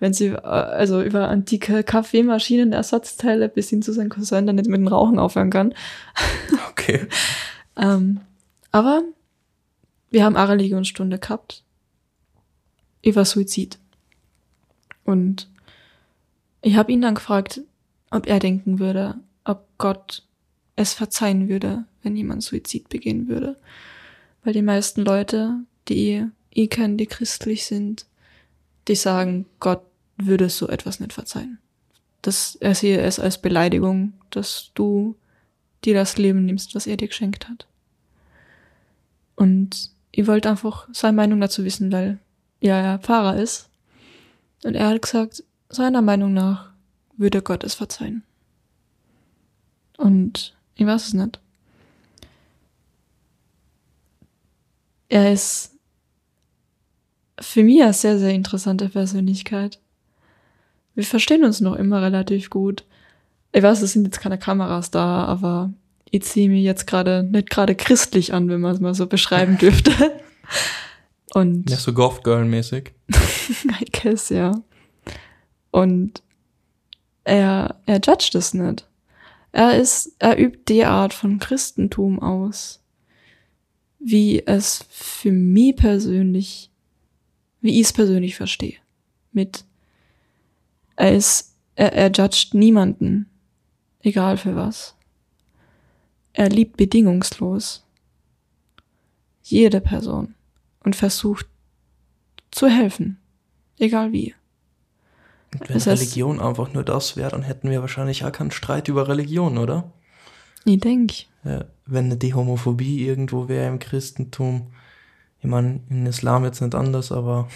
[0.01, 4.69] Wenn sie, äh, also über antike Kaffeemaschinen, Ersatzteile bis hin zu seinem Cousin, der nicht
[4.69, 5.75] mit dem Rauchen aufhören kann.
[6.71, 7.07] Okay.
[7.77, 8.21] Ähm,
[8.73, 9.03] aber
[10.11, 11.65] wir haben eine Religionsstunde gehabt
[13.03, 13.79] über Suizid.
[15.05, 15.49] Und
[16.61, 17.63] ich habe ihn dann gefragt,
[18.11, 20.25] ob er denken würde, ob Gott
[20.77, 23.57] es verzeihen würde, wenn jemand Suizid begehen würde.
[24.45, 25.57] Weil die meisten Leute,
[25.89, 28.07] die ich kenne, die christlich sind,
[28.87, 29.83] die sagen, Gott
[30.17, 31.59] würde so etwas nicht verzeihen.
[32.23, 35.17] Das, er sehe es als Beleidigung, dass du
[35.85, 37.67] dir das Leben nimmst, was er dir geschenkt hat.
[39.37, 42.19] Und ich wollte einfach seine Meinung dazu wissen, weil
[42.61, 43.69] ja, er Pfarrer ist.
[44.63, 46.71] Und er hat gesagt, seiner Meinung nach
[47.17, 48.23] würde Gott es verzeihen.
[49.97, 51.41] Und ich weiß es nicht.
[55.09, 55.73] Er ist
[57.41, 59.81] für mich eine sehr, sehr interessante Persönlichkeit.
[60.95, 62.85] Wir verstehen uns noch immer relativ gut.
[63.53, 65.73] Ich weiß, es sind jetzt keine Kameras da, aber
[66.11, 69.59] ich ziehe mich jetzt gerade nicht gerade christlich an, wenn man es mal so beschreiben
[69.59, 70.13] dürfte.
[71.33, 72.93] Und Ja, so Goth Girl-mäßig.
[73.11, 74.53] I guess, ja.
[75.73, 76.23] Und
[77.25, 78.87] er, er judgt es nicht.
[79.51, 82.81] Er ist, er übt die Art von Christentum aus,
[84.07, 86.71] wie es für mich persönlich,
[87.63, 88.77] wie ich es persönlich verstehe.
[89.33, 89.65] Mit,
[90.97, 93.27] er ist, er, er judgt niemanden,
[94.01, 94.95] egal für was.
[96.35, 97.87] Er liebt bedingungslos
[99.43, 100.35] jede Person
[100.81, 101.47] und versucht
[102.51, 103.19] zu helfen,
[103.79, 104.35] egal wie.
[105.55, 108.51] Und wenn Das heißt- Religion einfach nur das wäre, dann hätten wir wahrscheinlich auch keinen
[108.51, 109.91] Streit über Religion, oder?
[110.65, 114.73] Ich denke, Ja, wenn die Homophobie irgendwo wäre im Christentum.
[115.41, 117.49] Ich meine, im Islam jetzt nicht anders, aber,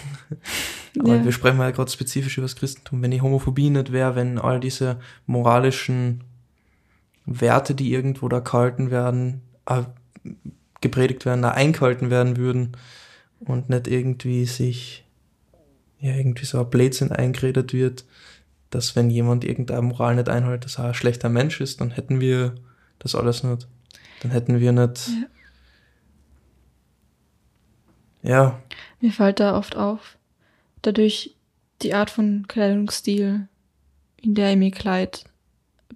[0.99, 1.23] aber Ja.
[1.25, 3.01] wir sprechen ja gerade spezifisch über das Christentum.
[3.01, 6.23] Wenn die Homophobie nicht wäre, wenn all diese moralischen
[7.25, 9.83] Werte, die irgendwo da gehalten werden, äh,
[10.81, 12.77] gepredigt werden, da eingehalten werden würden
[13.39, 15.03] und nicht irgendwie sich
[15.99, 18.05] ja irgendwie so ein Blödsinn eingeredet wird,
[18.69, 22.21] dass wenn jemand irgendeine Moral nicht einhält, dass er ein schlechter Mensch ist, dann hätten
[22.21, 22.55] wir
[22.99, 23.67] das alles nicht.
[24.21, 25.09] Dann hätten wir nicht.
[28.21, 28.61] Ja,
[28.99, 30.17] mir fällt da oft auf,
[30.81, 31.35] dadurch
[31.81, 33.47] die Art von Kleidungsstil,
[34.17, 35.23] in der ich mich kleid,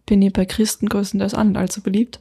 [0.06, 2.20] bin ich bei Christen größtenteils an allzu beliebt.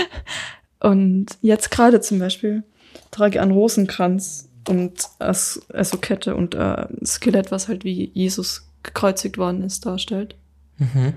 [0.80, 2.62] und jetzt gerade zum Beispiel
[3.10, 8.10] trage ich einen Rosenkranz und als, also Kette und äh, ein Skelett, was halt wie
[8.14, 10.36] Jesus gekreuzigt worden ist, darstellt.
[10.78, 11.14] mhm.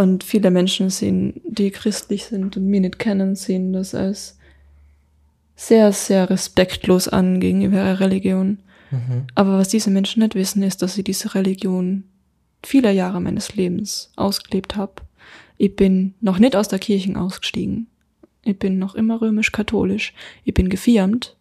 [0.00, 4.38] Und viele Menschen sehen, die christlich sind und mir nicht kennen, sehen das als
[5.56, 8.60] sehr, sehr respektlos an gegenüber ihrer Religion.
[8.90, 9.26] Mhm.
[9.34, 12.04] Aber was diese Menschen nicht wissen, ist, dass ich diese Religion
[12.62, 15.02] viele Jahre meines Lebens ausgelebt habe.
[15.58, 17.86] Ich bin noch nicht aus der Kirche ausgestiegen.
[18.42, 20.14] Ich bin noch immer römisch-katholisch.
[20.44, 21.36] Ich bin gefirmt.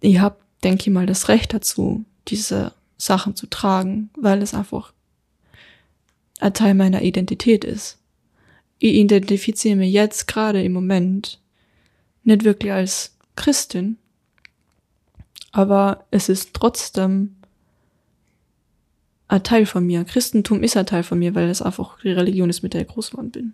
[0.00, 4.93] Ich habe, denke ich mal, das Recht dazu, diese Sachen zu tragen, weil es einfach
[6.40, 7.98] ein Teil meiner Identität ist.
[8.78, 11.40] Ich identifiziere mich jetzt gerade im Moment
[12.24, 13.98] nicht wirklich als Christin,
[15.52, 17.36] aber es ist trotzdem
[19.28, 20.04] ein Teil von mir.
[20.04, 22.88] Christentum ist ein Teil von mir, weil es einfach die Religion ist, mit der ich
[22.88, 23.52] groß geworden bin.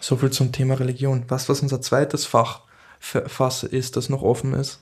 [0.00, 1.24] So viel zum Thema Religion.
[1.28, 2.62] Was, was unser zweites Fach
[2.98, 4.80] Fass ist, das noch offen ist?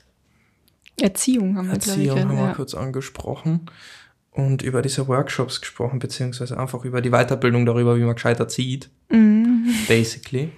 [0.99, 2.53] Erziehung haben wir, Erziehung ich, haben wir ja.
[2.53, 3.69] kurz angesprochen
[4.31, 8.89] und über diese Workshops gesprochen, beziehungsweise einfach über die Weiterbildung darüber, wie man gescheiter zieht.
[9.09, 9.73] Mhm.
[9.87, 10.51] Basically.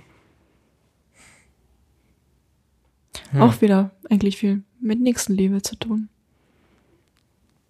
[3.31, 3.41] Hm.
[3.41, 6.09] Auch wieder eigentlich viel mit Nächstenliebe zu tun.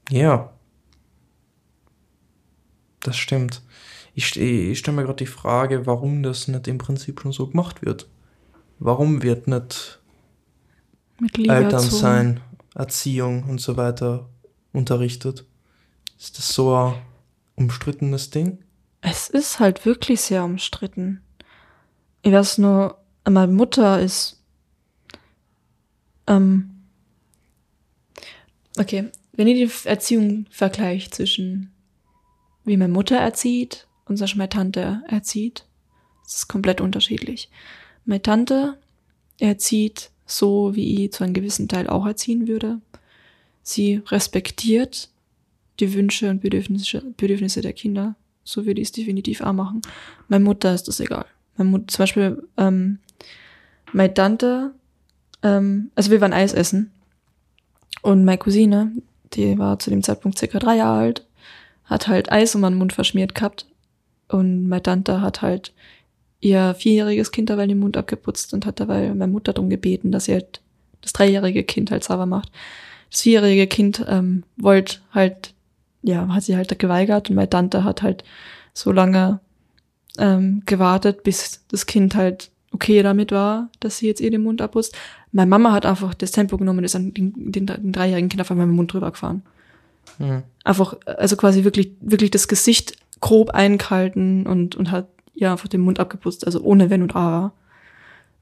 [0.09, 0.53] Ja.
[3.01, 3.61] Das stimmt.
[4.13, 7.83] Ich, ich stelle mir gerade die Frage, warum das nicht im Prinzip schon so gemacht
[7.83, 8.09] wird.
[8.79, 9.99] Warum wird nicht
[11.37, 12.41] Elternsein,
[12.75, 14.29] Erziehung und so weiter
[14.73, 15.45] unterrichtet?
[16.21, 17.01] Ist das so ein
[17.55, 18.59] umstrittenes Ding?
[19.01, 21.23] Es ist halt wirklich sehr umstritten.
[22.21, 24.39] Ich weiß nur, meine Mutter ist.
[26.27, 26.83] Ähm,
[28.77, 31.71] okay, wenn ihr die Erziehung vergleicht zwischen
[32.65, 35.65] wie meine Mutter erzieht und zum meine Tante erzieht,
[36.23, 37.49] das ist komplett unterschiedlich.
[38.05, 38.79] Meine Tante
[39.39, 42.79] erzieht so, wie ich zu einem gewissen Teil auch erziehen würde.
[43.63, 45.10] Sie respektiert
[45.81, 48.15] die Wünsche und Bedürfnisse, Bedürfnisse der Kinder.
[48.43, 49.81] So würde ich es definitiv auch machen.
[50.27, 51.25] Meine Mutter ist das egal.
[51.57, 52.99] Meine Mutter, zum Beispiel, ähm,
[53.91, 54.73] meine Tante,
[55.43, 56.91] ähm, also wir waren Eis essen.
[58.01, 58.93] Und meine Cousine,
[59.33, 61.27] die war zu dem Zeitpunkt circa drei Jahre alt,
[61.85, 63.65] hat halt Eis um den Mund verschmiert gehabt.
[64.27, 65.73] Und meine Tante hat halt
[66.39, 70.25] ihr vierjähriges Kind dabei den Mund abgeputzt und hat dabei meine Mutter darum gebeten, dass
[70.25, 70.61] sie halt
[71.01, 72.51] das dreijährige Kind halt sauber macht.
[73.11, 75.53] Das vierjährige Kind ähm, wollte halt
[76.03, 78.23] ja, hat sie halt geweigert und meine Tante hat halt
[78.73, 79.39] so lange
[80.17, 84.61] ähm, gewartet, bis das Kind halt okay damit war, dass sie jetzt ihr den Mund
[84.61, 84.95] abputzt.
[85.31, 88.39] Meine Mama hat einfach das Tempo genommen und ist an den, den, den dreijährigen Kind
[88.39, 89.43] einfach meinem Mund drüber gefahren.
[90.19, 90.43] Mhm.
[90.63, 95.81] Einfach, also quasi wirklich, wirklich das Gesicht grob eingehalten und, und hat ihr einfach den
[95.81, 97.53] Mund abgeputzt, also ohne Wenn und Aber.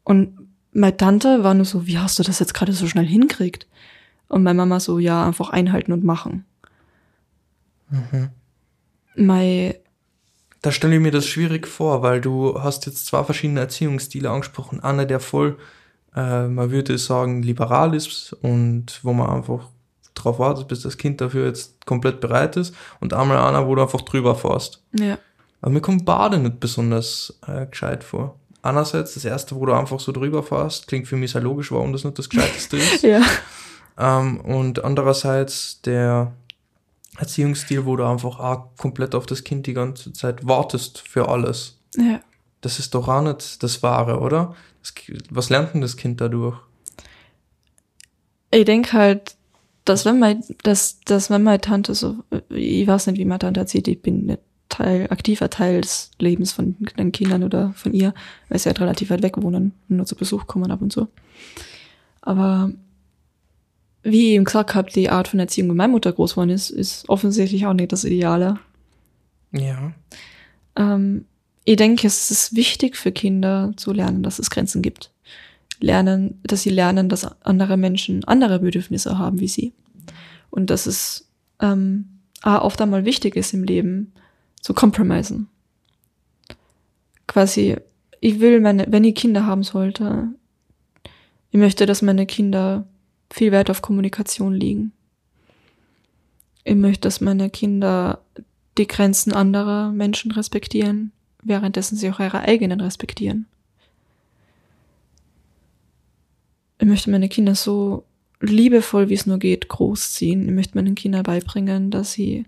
[0.03, 0.37] Und
[0.71, 3.67] meine Tante war nur so, wie hast du das jetzt gerade so schnell hinkriegt?
[4.27, 6.45] Und meine Mama so, ja, einfach einhalten und machen.
[7.89, 8.29] Mhm.
[9.15, 9.79] Mai
[10.61, 14.83] da stelle ich mir das schwierig vor, weil du hast jetzt zwei verschiedene Erziehungsstile angesprochen.
[14.83, 15.57] Einer, der voll,
[16.15, 19.69] äh, man würde sagen, liberal ist und wo man einfach
[20.13, 22.75] darauf wartet, bis das Kind dafür jetzt komplett bereit ist.
[22.99, 24.83] Und einmal einer, wo du einfach drüber fährst.
[24.91, 25.17] Ja.
[25.61, 28.37] Aber mir kommt Bade nicht besonders äh, gescheit vor.
[28.61, 31.93] Einerseits, das erste, wo du einfach so drüber fährst, klingt für mich sehr logisch, warum
[31.93, 33.03] das nicht das Gescheiteste ist.
[33.03, 33.21] ja.
[33.97, 36.33] Ähm, und andererseits der
[37.19, 41.77] Erziehungsstil, wo du einfach auch komplett auf das Kind die ganze Zeit wartest für alles.
[41.97, 42.21] Ja.
[42.61, 44.55] Das ist doch auch nicht das Wahre, oder?
[44.81, 44.93] Das,
[45.29, 46.57] was lernt denn das Kind dadurch?
[48.51, 49.35] Ich denke halt,
[49.85, 52.15] dass wenn mein, dass, dass wenn meine Tante so,
[52.49, 56.53] ich weiß nicht, wie meine Tante erzählt, ich bin nicht Teil, aktiver Teil des Lebens
[56.53, 58.13] von den Kindern oder von ihr,
[58.47, 61.07] weil sie halt relativ weit weg wohnen und nur zu Besuch kommen ab und so.
[62.21, 62.71] Aber
[64.03, 66.69] wie ich eben gesagt habe, die Art von Erziehung, wie meine Mutter groß geworden ist,
[66.69, 68.59] ist offensichtlich auch nicht das Ideale.
[69.51, 69.93] Ja.
[70.75, 71.25] Ähm,
[71.65, 75.11] ich denke, es ist wichtig für Kinder zu lernen, dass es Grenzen gibt.
[75.79, 79.73] Lernen, dass sie lernen, dass andere Menschen andere Bedürfnisse haben wie sie.
[80.49, 81.29] Und dass es
[81.61, 82.09] ähm,
[82.43, 84.13] oft einmal wichtig ist im Leben,
[84.61, 85.47] zu compromisen.
[87.27, 87.77] Quasi,
[88.19, 90.29] ich will meine, wenn ich Kinder haben sollte,
[91.51, 92.87] ich möchte, dass meine Kinder
[93.31, 94.91] viel Wert auf Kommunikation liegen.
[96.63, 98.21] Ich möchte, dass meine Kinder
[98.77, 101.11] die Grenzen anderer Menschen respektieren,
[101.43, 103.45] währenddessen sie auch ihre eigenen respektieren.
[106.79, 108.05] Ich möchte meine Kinder so
[108.39, 110.47] liebevoll, wie es nur geht, großziehen.
[110.47, 112.45] Ich möchte meinen Kindern beibringen, dass sie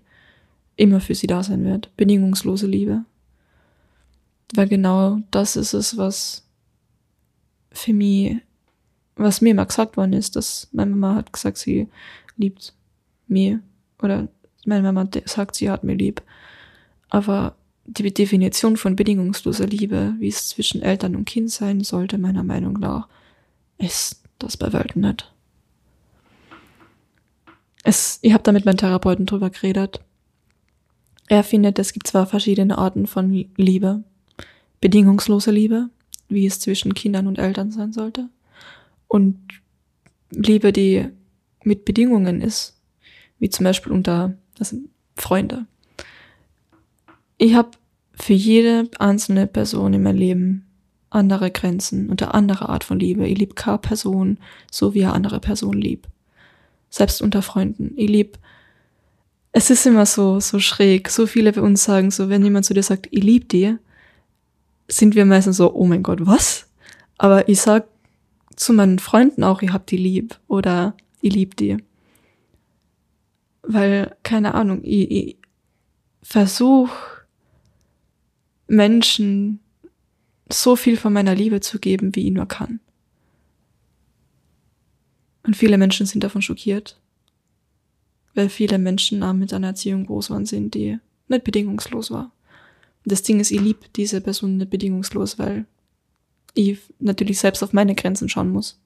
[0.76, 1.94] immer für sie da sein wird.
[1.96, 3.04] Bedingungslose Liebe.
[4.54, 6.46] Weil genau das ist es, was
[7.72, 8.36] für mich
[9.16, 11.88] was mir immer gesagt worden ist, dass meine Mama hat gesagt, sie
[12.36, 12.74] liebt
[13.28, 13.60] mir.
[14.00, 14.28] Oder
[14.64, 16.22] meine Mama sagt, sie hat mir lieb.
[17.10, 17.54] Aber
[17.84, 22.74] die Definition von bedingungsloser Liebe, wie es zwischen Eltern und Kind sein sollte, meiner Meinung
[22.74, 23.08] nach,
[23.78, 25.32] ist das bei Weitem nicht.
[27.84, 30.00] Es, ich habe da mit meinem Therapeuten drüber geredet.
[31.28, 34.04] Er findet, es gibt zwar verschiedene Arten von Liebe.
[34.80, 35.90] Bedingungslose Liebe,
[36.28, 38.28] wie es zwischen Kindern und Eltern sein sollte
[39.12, 39.36] und
[40.30, 41.06] Liebe, die
[41.64, 42.80] mit Bedingungen ist,
[43.38, 44.78] wie zum Beispiel unter also
[45.16, 45.66] Freunde.
[47.36, 47.72] Ich habe
[48.14, 50.66] für jede einzelne Person in meinem Leben
[51.10, 53.28] andere Grenzen und eine andere Art von Liebe.
[53.28, 54.38] Ich liebe keine Person
[54.70, 56.08] so, wie eine andere Person liebt.
[56.88, 57.92] Selbst unter Freunden.
[57.96, 58.38] Ich liebe
[59.54, 61.10] es ist immer so, so schräg.
[61.10, 63.78] So viele bei uns sagen so, wenn jemand zu dir sagt, ich liebe dir,
[64.88, 66.66] sind wir meistens so, oh mein Gott, was?
[67.18, 67.91] Aber ich sag
[68.56, 71.78] zu meinen Freunden auch, ich hab die lieb oder ich lieb die.
[73.62, 75.36] Weil, keine Ahnung, ich, ich
[76.22, 76.90] versuch
[78.66, 79.60] Menschen
[80.50, 82.80] so viel von meiner Liebe zu geben, wie ich nur kann.
[85.44, 87.00] Und viele Menschen sind davon schockiert
[88.34, 90.98] weil viele Menschen mit einer Erziehung groß waren sind, die
[91.28, 92.32] nicht bedingungslos war.
[93.04, 95.66] Und das Ding ist, ich liebe diese Person nicht bedingungslos, weil
[96.54, 98.78] ich natürlich selbst auf meine Grenzen schauen muss.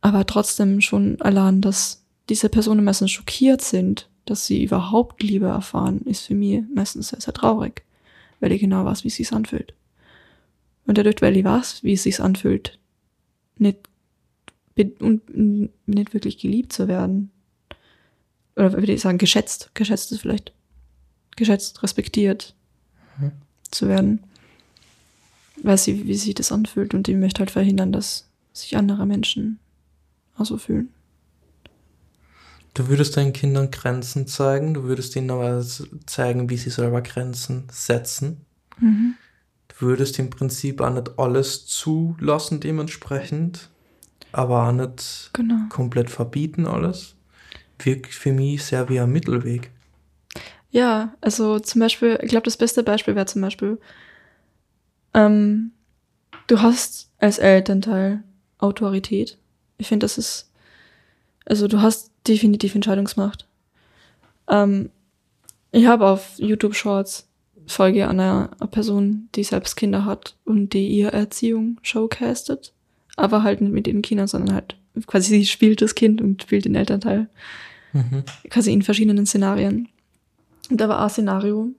[0.00, 6.02] Aber trotzdem schon allein, dass diese Personen meistens schockiert sind, dass sie überhaupt Liebe erfahren,
[6.02, 7.82] ist für mich meistens sehr, sehr traurig,
[8.40, 9.74] weil ich genau weiß, wie es sich anfühlt.
[10.86, 12.78] Und dadurch, weil ich weiß, wie es sich anfühlt,
[13.56, 13.78] nicht,
[15.00, 15.22] und
[15.86, 17.30] nicht wirklich geliebt zu werden,
[18.56, 20.52] oder würde ich sagen, geschätzt, geschätzt ist vielleicht,
[21.36, 22.54] geschätzt, respektiert
[23.18, 23.32] mhm.
[23.70, 24.22] zu werden.
[25.64, 29.58] Weiß sie, wie sich das anfühlt und ich möchte halt verhindern, dass sich andere Menschen
[30.36, 30.90] auch so fühlen.
[32.74, 35.64] Du würdest deinen Kindern Grenzen zeigen, du würdest ihnen aber
[36.06, 38.44] zeigen, wie sie selber Grenzen setzen.
[38.78, 39.14] Mhm.
[39.68, 43.70] Du würdest im Prinzip auch nicht alles zulassen dementsprechend,
[44.32, 45.68] aber auch nicht genau.
[45.68, 47.14] komplett verbieten alles
[47.82, 49.70] wirkt für mich sehr wie ein Mittelweg.
[50.70, 53.78] Ja, also zum Beispiel, ich glaube, das beste Beispiel wäre zum Beispiel,
[55.14, 55.72] ähm,
[56.46, 58.22] du hast als Elternteil
[58.58, 59.38] Autorität.
[59.78, 60.50] Ich finde, das ist,
[61.46, 63.46] also du hast definitiv Entscheidungsmacht.
[64.48, 64.90] Ähm,
[65.72, 67.28] ich habe auf YouTube Shorts
[67.66, 72.72] Folge einer Person, die selbst Kinder hat und die ihre Erziehung showcastet.
[73.16, 76.64] Aber halt nicht mit den Kindern, sondern halt quasi sie spielt das Kind und spielt
[76.64, 77.28] den Elternteil.
[77.92, 78.24] Mhm.
[78.50, 79.88] Quasi in verschiedenen Szenarien.
[80.70, 81.70] Und da war ein Szenario,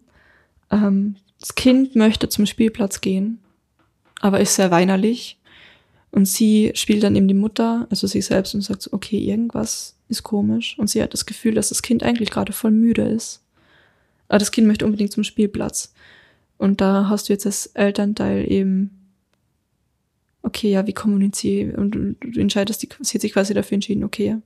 [0.72, 1.16] ähm,
[1.46, 3.38] das Kind möchte zum Spielplatz gehen,
[4.20, 5.38] aber ist sehr weinerlich.
[6.10, 9.96] Und sie spielt dann eben die Mutter, also sie selbst, und sagt so, okay, irgendwas
[10.10, 10.76] ist komisch.
[10.80, 13.44] Und sie hat das Gefühl, dass das Kind eigentlich gerade voll müde ist.
[14.28, 15.94] Aber das Kind möchte unbedingt zum Spielplatz.
[16.58, 18.90] Und da hast du jetzt als Elternteil eben
[20.42, 24.04] okay, ja, wie kommuniziere und du, du entscheidest, die, sie hat sich quasi dafür entschieden,
[24.04, 24.38] okay,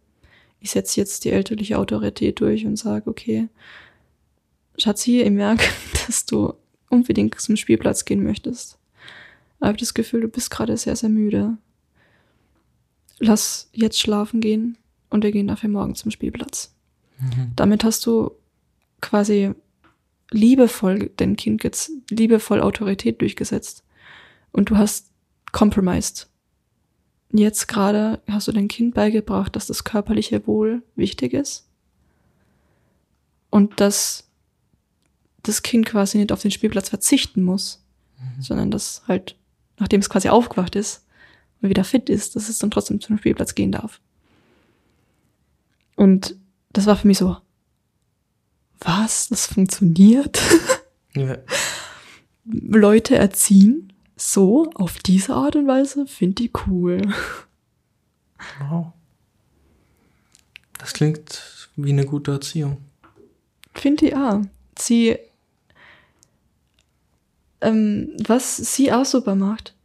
[0.60, 3.48] ich setze jetzt die elterliche Autorität durch und sage, okay,
[4.78, 5.64] Schatzi, ich merke,
[6.08, 6.54] dass du
[6.90, 8.78] unbedingt zum Spielplatz gehen möchtest.
[9.60, 11.58] Ich habe das Gefühl, du bist gerade sehr, sehr müde.
[13.20, 14.78] Lass jetzt schlafen gehen
[15.10, 16.74] und wir gehen dafür morgen zum Spielplatz.
[17.20, 17.52] Mhm.
[17.56, 18.32] Damit hast du
[19.02, 19.54] quasi
[20.32, 23.84] liebevoll dein Kind jetzt liebevoll Autorität durchgesetzt.
[24.52, 25.12] Und du hast
[25.52, 26.30] compromised.
[27.32, 31.68] Jetzt gerade hast du dein Kind beigebracht, dass das körperliche Wohl wichtig ist
[33.50, 34.29] und dass
[35.44, 37.84] das Kind quasi nicht auf den Spielplatz verzichten muss,
[38.18, 38.42] mhm.
[38.42, 39.36] sondern dass halt,
[39.78, 41.06] nachdem es quasi aufgewacht ist
[41.62, 44.00] und wieder fit ist, dass es dann trotzdem zum Spielplatz gehen darf.
[45.96, 46.36] Und
[46.72, 47.38] das war für mich so,
[48.80, 49.28] was?
[49.30, 50.40] Das funktioniert?
[51.16, 51.38] Ja.
[52.46, 57.02] Leute erziehen so, auf diese Art und Weise, finde ich cool.
[58.60, 58.94] Wow.
[60.78, 62.78] Das klingt wie eine gute Erziehung.
[63.74, 64.42] Finde ich auch.
[64.78, 65.18] Sie,
[67.62, 69.76] ähm, was sie auch super macht,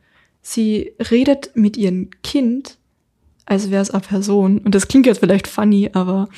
[0.43, 2.79] sie redet mit ihrem Kind,
[3.47, 4.59] als wäre es eine Person.
[4.59, 6.29] Und das klingt jetzt vielleicht funny, aber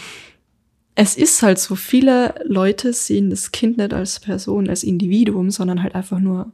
[0.95, 5.83] es ist halt so, viele Leute sehen das Kind nicht als Person, als Individuum, sondern
[5.83, 6.53] halt einfach nur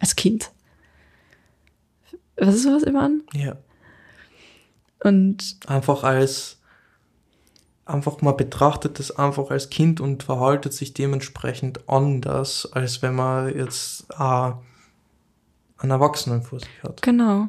[0.00, 0.50] als Kind.
[2.36, 3.22] Was ist sowas immer an?
[3.32, 3.56] Ja.
[5.02, 6.55] Und einfach als
[7.86, 13.56] einfach mal betrachtet es einfach als Kind und verhaltet sich dementsprechend anders, als wenn man
[13.56, 14.52] jetzt äh,
[15.78, 17.00] einen Erwachsenen vor sich hat.
[17.02, 17.48] Genau.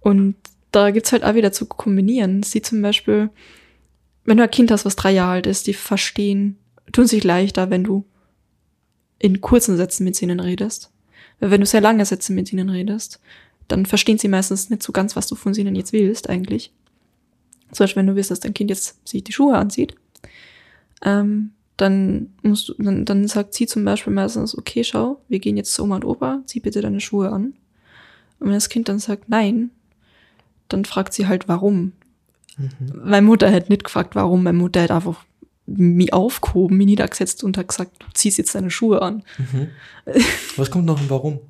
[0.00, 0.34] Und
[0.72, 2.42] da gibt's halt auch wieder zu kombinieren.
[2.42, 3.28] Sie zum Beispiel,
[4.24, 6.56] wenn du ein Kind hast, was drei Jahre alt ist, die verstehen,
[6.90, 8.06] tun sich leichter, wenn du
[9.18, 10.90] in kurzen Sätzen mit ihnen redest.
[11.38, 13.20] Wenn du sehr lange Sätze mit ihnen redest,
[13.68, 16.72] dann verstehen sie meistens nicht so ganz, was du von ihnen jetzt willst eigentlich.
[17.72, 19.94] Zum Beispiel, wenn du willst, dass dein Kind jetzt sich die Schuhe anzieht,
[21.02, 25.56] ähm, dann musst du, dann, dann sagt sie zum Beispiel meistens, okay, schau, wir gehen
[25.56, 27.54] jetzt zu Oma und Opa, zieh bitte deine Schuhe an.
[28.38, 29.70] Und wenn das Kind dann sagt nein,
[30.68, 31.92] dann fragt sie halt, warum.
[33.04, 34.42] Meine Mutter hätte nicht gefragt, warum.
[34.42, 35.24] Meine Mutter hätte einfach
[35.66, 39.22] mich aufgehoben, mich niedergesetzt und hat gesagt, du ziehst jetzt deine Schuhe an.
[40.56, 41.40] Was kommt noch und warum?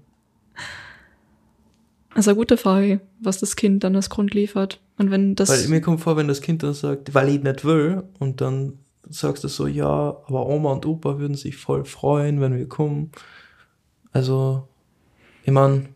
[2.15, 4.81] Also eine gute Frage, was das Kind dann als Grund liefert.
[4.99, 5.49] Und wenn das.
[5.49, 8.79] Weil mir kommt vor, wenn das Kind dann sagt, weil ich nicht will, und dann
[9.09, 13.11] sagst du so, ja, aber Oma und Opa würden sich voll freuen, wenn wir kommen.
[14.13, 14.69] Also,
[15.45, 15.89] ich meine,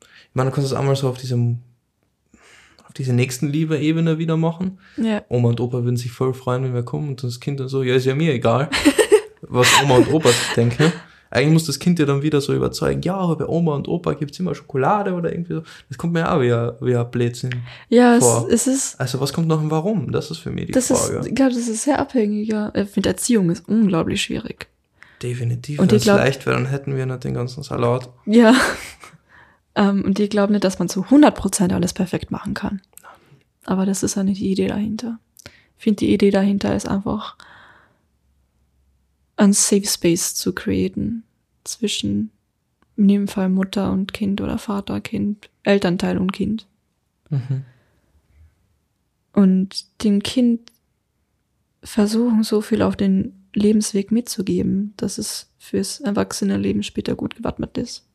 [0.00, 1.58] ich meine, du kannst es einmal so auf diesem,
[2.86, 4.78] auf diese nächsten Liebe-Ebene wieder machen.
[4.96, 5.22] ja.
[5.28, 7.82] Oma und Opa würden sich voll freuen, wenn wir kommen, und das Kind dann so,
[7.82, 8.70] ja, ist ja mir egal,
[9.42, 10.92] was Oma und Opa denken.
[11.34, 14.12] Eigentlich muss das Kind ja dann wieder so überzeugen, ja, aber bei Oma und Opa
[14.12, 15.62] gibt's immer Schokolade oder irgendwie so.
[15.88, 17.50] Das kommt mir auch wieder, wieder Blödsinn.
[17.88, 18.46] Ja, es, vor.
[18.48, 19.00] es ist.
[19.00, 20.12] Also was kommt noch und warum?
[20.12, 21.28] Das ist für mich die Das ist, Frage.
[21.28, 22.68] ich glaube, das ist sehr abhängig, ja.
[22.68, 24.68] Äh, Mit Erziehung ist unglaublich schwierig.
[25.24, 25.80] Definitiv.
[25.80, 28.08] Und Wenn ich es leicht wäre, dann hätten wir nicht den ganzen Salat.
[28.26, 28.54] Ja.
[29.74, 32.80] ähm, und die glauben nicht, dass man zu 100% alles perfekt machen kann.
[33.64, 35.18] Aber das ist ja nicht die Idee dahinter.
[35.78, 37.36] Ich finde, die Idee dahinter ist einfach,
[39.36, 41.23] ein Safe Space zu createn
[41.64, 42.30] zwischen,
[42.96, 46.66] in dem Fall Mutter und Kind oder Vater, Kind, Elternteil und Kind.
[49.32, 50.70] Und dem Kind
[51.82, 57.76] versuchen, so viel auf den Lebensweg mitzugeben, dass es fürs erwachsene Leben später gut gewappnet
[57.78, 58.06] ist.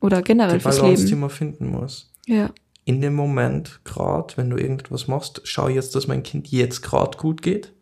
[0.00, 1.20] Oder generell Die fürs Balance, die Leben.
[1.20, 2.12] man finden muss.
[2.26, 2.50] Ja,
[2.84, 7.16] In dem Moment, gerade wenn du irgendetwas machst, schau jetzt, dass mein Kind jetzt gerade
[7.18, 7.72] gut geht.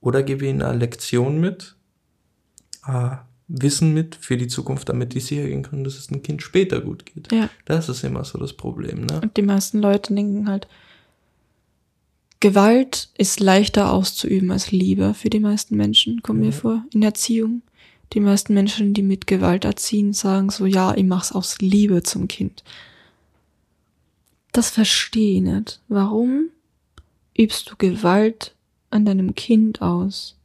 [0.00, 1.76] Oder gebe ihm eine Lektion mit,
[2.86, 3.16] äh,
[3.48, 6.80] Wissen mit für die Zukunft, damit die sicher gehen können, dass es dem Kind später
[6.80, 7.30] gut geht.
[7.32, 7.50] ja.
[7.66, 9.20] Das ist immer so das Problem, ne?
[9.20, 10.66] Und die meisten Leute denken halt,
[12.40, 16.52] Gewalt ist leichter auszuüben als Liebe für die meisten Menschen, kommt mir Ja.
[16.52, 17.62] vor, in Erziehung.
[18.12, 22.28] Die meisten Menschen, die mit Gewalt erziehen, sagen so, ja, ich mach's aus Liebe zum
[22.28, 22.62] Kind.
[24.52, 25.80] Das verstehe ich nicht.
[25.88, 26.50] Warum
[27.36, 28.54] übst du Gewalt
[28.90, 30.36] an deinem Kind aus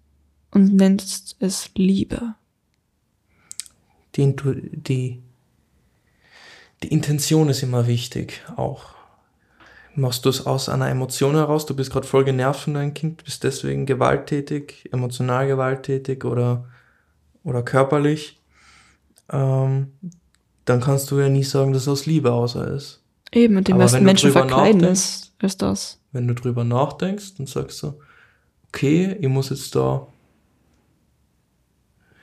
[0.51, 2.35] und nennst es Liebe?
[4.15, 5.21] Die, die,
[6.83, 8.95] die Intention ist immer wichtig, auch.
[9.95, 13.23] Machst du es aus einer Emotion heraus, du bist gerade voll genervt von deinem Kind,
[13.23, 16.65] bist deswegen gewalttätig, emotional gewalttätig oder,
[17.43, 18.39] oder körperlich,
[19.31, 19.91] ähm,
[20.65, 23.03] dann kannst du ja nie sagen, dass es aus Liebe außer ist.
[23.31, 25.99] Eben, und die Aber meisten Menschen verkleiden es als das.
[26.11, 27.99] Wenn du drüber nachdenkst, dann sagst du,
[28.67, 30.07] okay, ich muss jetzt da,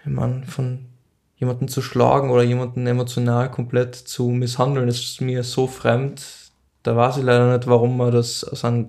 [0.04, 0.86] ich meine, von
[1.36, 6.22] jemanden zu schlagen oder jemanden emotional komplett zu misshandeln, ist mir so fremd.
[6.82, 8.88] Da weiß ich leider nicht, warum man das aus einem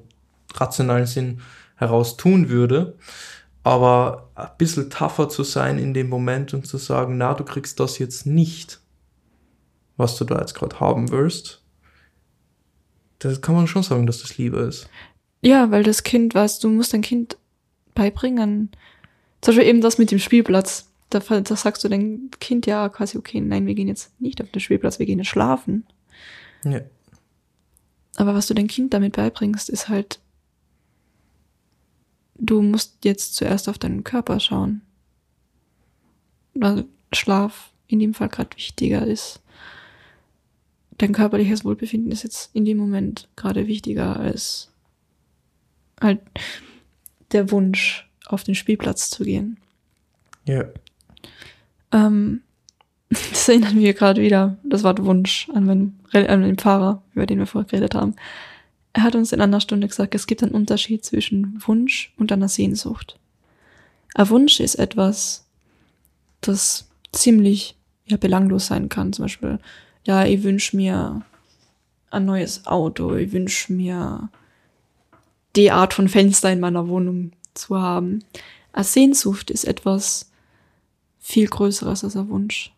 [0.54, 1.42] rationalen Sinn
[1.76, 2.98] heraus tun würde.
[3.64, 7.80] Aber ein bisschen tougher zu sein in dem Moment und zu sagen, na, du kriegst
[7.80, 8.80] das jetzt nicht,
[9.98, 11.62] was du da jetzt gerade haben willst.
[13.20, 14.90] Das kann man schon sagen, dass das Liebe ist.
[15.42, 17.38] Ja, weil das Kind, weißt du, musst dein Kind
[17.94, 18.72] beibringen.
[19.42, 20.90] Zum Beispiel eben das mit dem Spielplatz.
[21.10, 24.52] Da, da sagst du dein Kind ja quasi, okay, nein, wir gehen jetzt nicht auf
[24.52, 25.86] den Spielplatz, wir gehen jetzt schlafen.
[26.64, 26.82] Ja.
[28.18, 30.20] Aber was du dein Kind damit beibringst, ist halt,
[32.36, 34.82] du musst jetzt zuerst auf deinen Körper schauen.
[36.54, 39.42] Weil Schlaf in dem Fall gerade wichtiger ist.
[40.98, 44.72] Dein körperliches Wohlbefinden ist jetzt in dem Moment gerade wichtiger als
[46.02, 46.20] halt
[47.32, 49.58] der Wunsch, auf den Spielplatz zu gehen.
[50.46, 50.66] Ja.
[51.92, 52.42] Ähm,
[53.10, 57.40] das erinnert mich gerade wieder, das Wort Wunsch, an meinen, an den Pfarrer, über den
[57.40, 58.16] wir vorher geredet haben.
[58.94, 62.50] Er hat uns in einer Stunde gesagt, es gibt einen Unterschied zwischen Wunsch und einer
[62.50, 63.20] Sehnsucht.
[64.16, 65.46] Ein Wunsch ist etwas,
[66.42, 67.76] das ziemlich
[68.08, 69.14] ja, belanglos sein kann.
[69.14, 69.60] Zum Beispiel,
[70.04, 71.22] ja, ich wünsche mir
[72.10, 74.30] ein neues Auto, ich wünsche mir
[75.56, 78.24] die Art von Fenster in meiner Wohnung zu haben.
[78.74, 80.27] Eine Sehnsucht ist etwas
[81.20, 82.74] viel Größeres als ein Wunsch.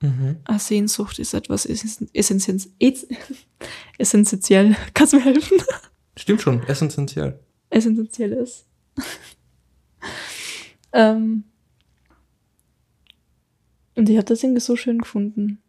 [0.00, 0.36] Mhm.
[0.44, 1.66] Eine Sehnsucht ist etwas.
[3.98, 4.76] Essentiell.
[4.94, 5.58] Kannst du mir helfen?
[6.16, 7.40] Stimmt schon, essentiell.
[7.70, 8.66] Essentielles.
[10.92, 11.44] ähm,
[13.96, 15.60] und ich habe das irgendwie so schön gefunden.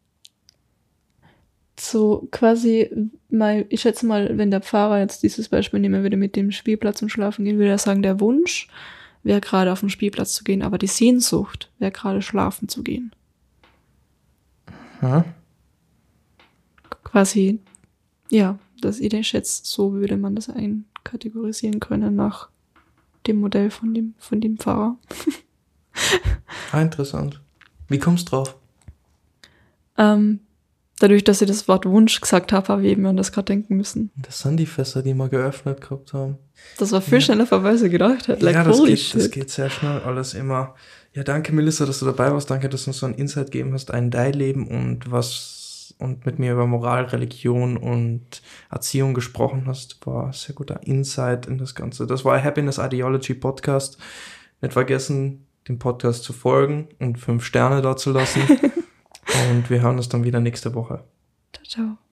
[1.80, 2.89] So quasi,
[3.30, 7.01] mal, ich schätze mal, wenn der Pfarrer jetzt dieses Beispiel nehmen würde mit dem Spielplatz
[7.01, 8.68] und Schlafen gehen, würde er sagen, der Wunsch
[9.26, 13.12] wäre gerade auf den Spielplatz zu gehen, aber die Sehnsucht wäre gerade schlafen zu gehen.
[15.02, 15.26] Hm?
[17.16, 17.62] quasi,
[18.30, 22.50] ja, das Idee schätzt, so würde man das einkategorisieren können nach
[23.26, 24.98] dem Modell von dem, von dem Pfarrer.
[26.74, 27.40] Ah, interessant.
[27.88, 28.58] Wie kommst du drauf?
[29.98, 30.42] Ähm,
[31.00, 33.76] dadurch, dass ich das Wort Wunsch gesagt habe, habe ich eben an das gerade denken
[33.76, 34.12] müssen.
[34.16, 36.38] Das sind die Fässer, die wir geöffnet gehabt haben.
[36.78, 38.43] Das war viel schneller vorbei, als ich gedacht hätte.
[38.43, 39.22] Like, ja, das geht, shit.
[39.22, 40.76] das geht sehr schnell alles immer.
[41.14, 42.50] Ja, danke Melissa, dass du dabei warst.
[42.50, 46.26] Danke, dass du uns so einen Insight gegeben hast, ein dein Leben und was und
[46.26, 50.06] mit mir über Moral, Religion und Erziehung gesprochen hast.
[50.06, 52.06] War ein sehr guter Insight in das Ganze.
[52.06, 53.98] Das war Happiness Ideology Podcast.
[54.62, 58.41] Nicht vergessen, dem Podcast zu folgen und fünf Sterne da zu lassen.
[59.52, 61.04] und wir hören uns dann wieder nächste Woche.
[61.54, 62.05] Ciao, ciao.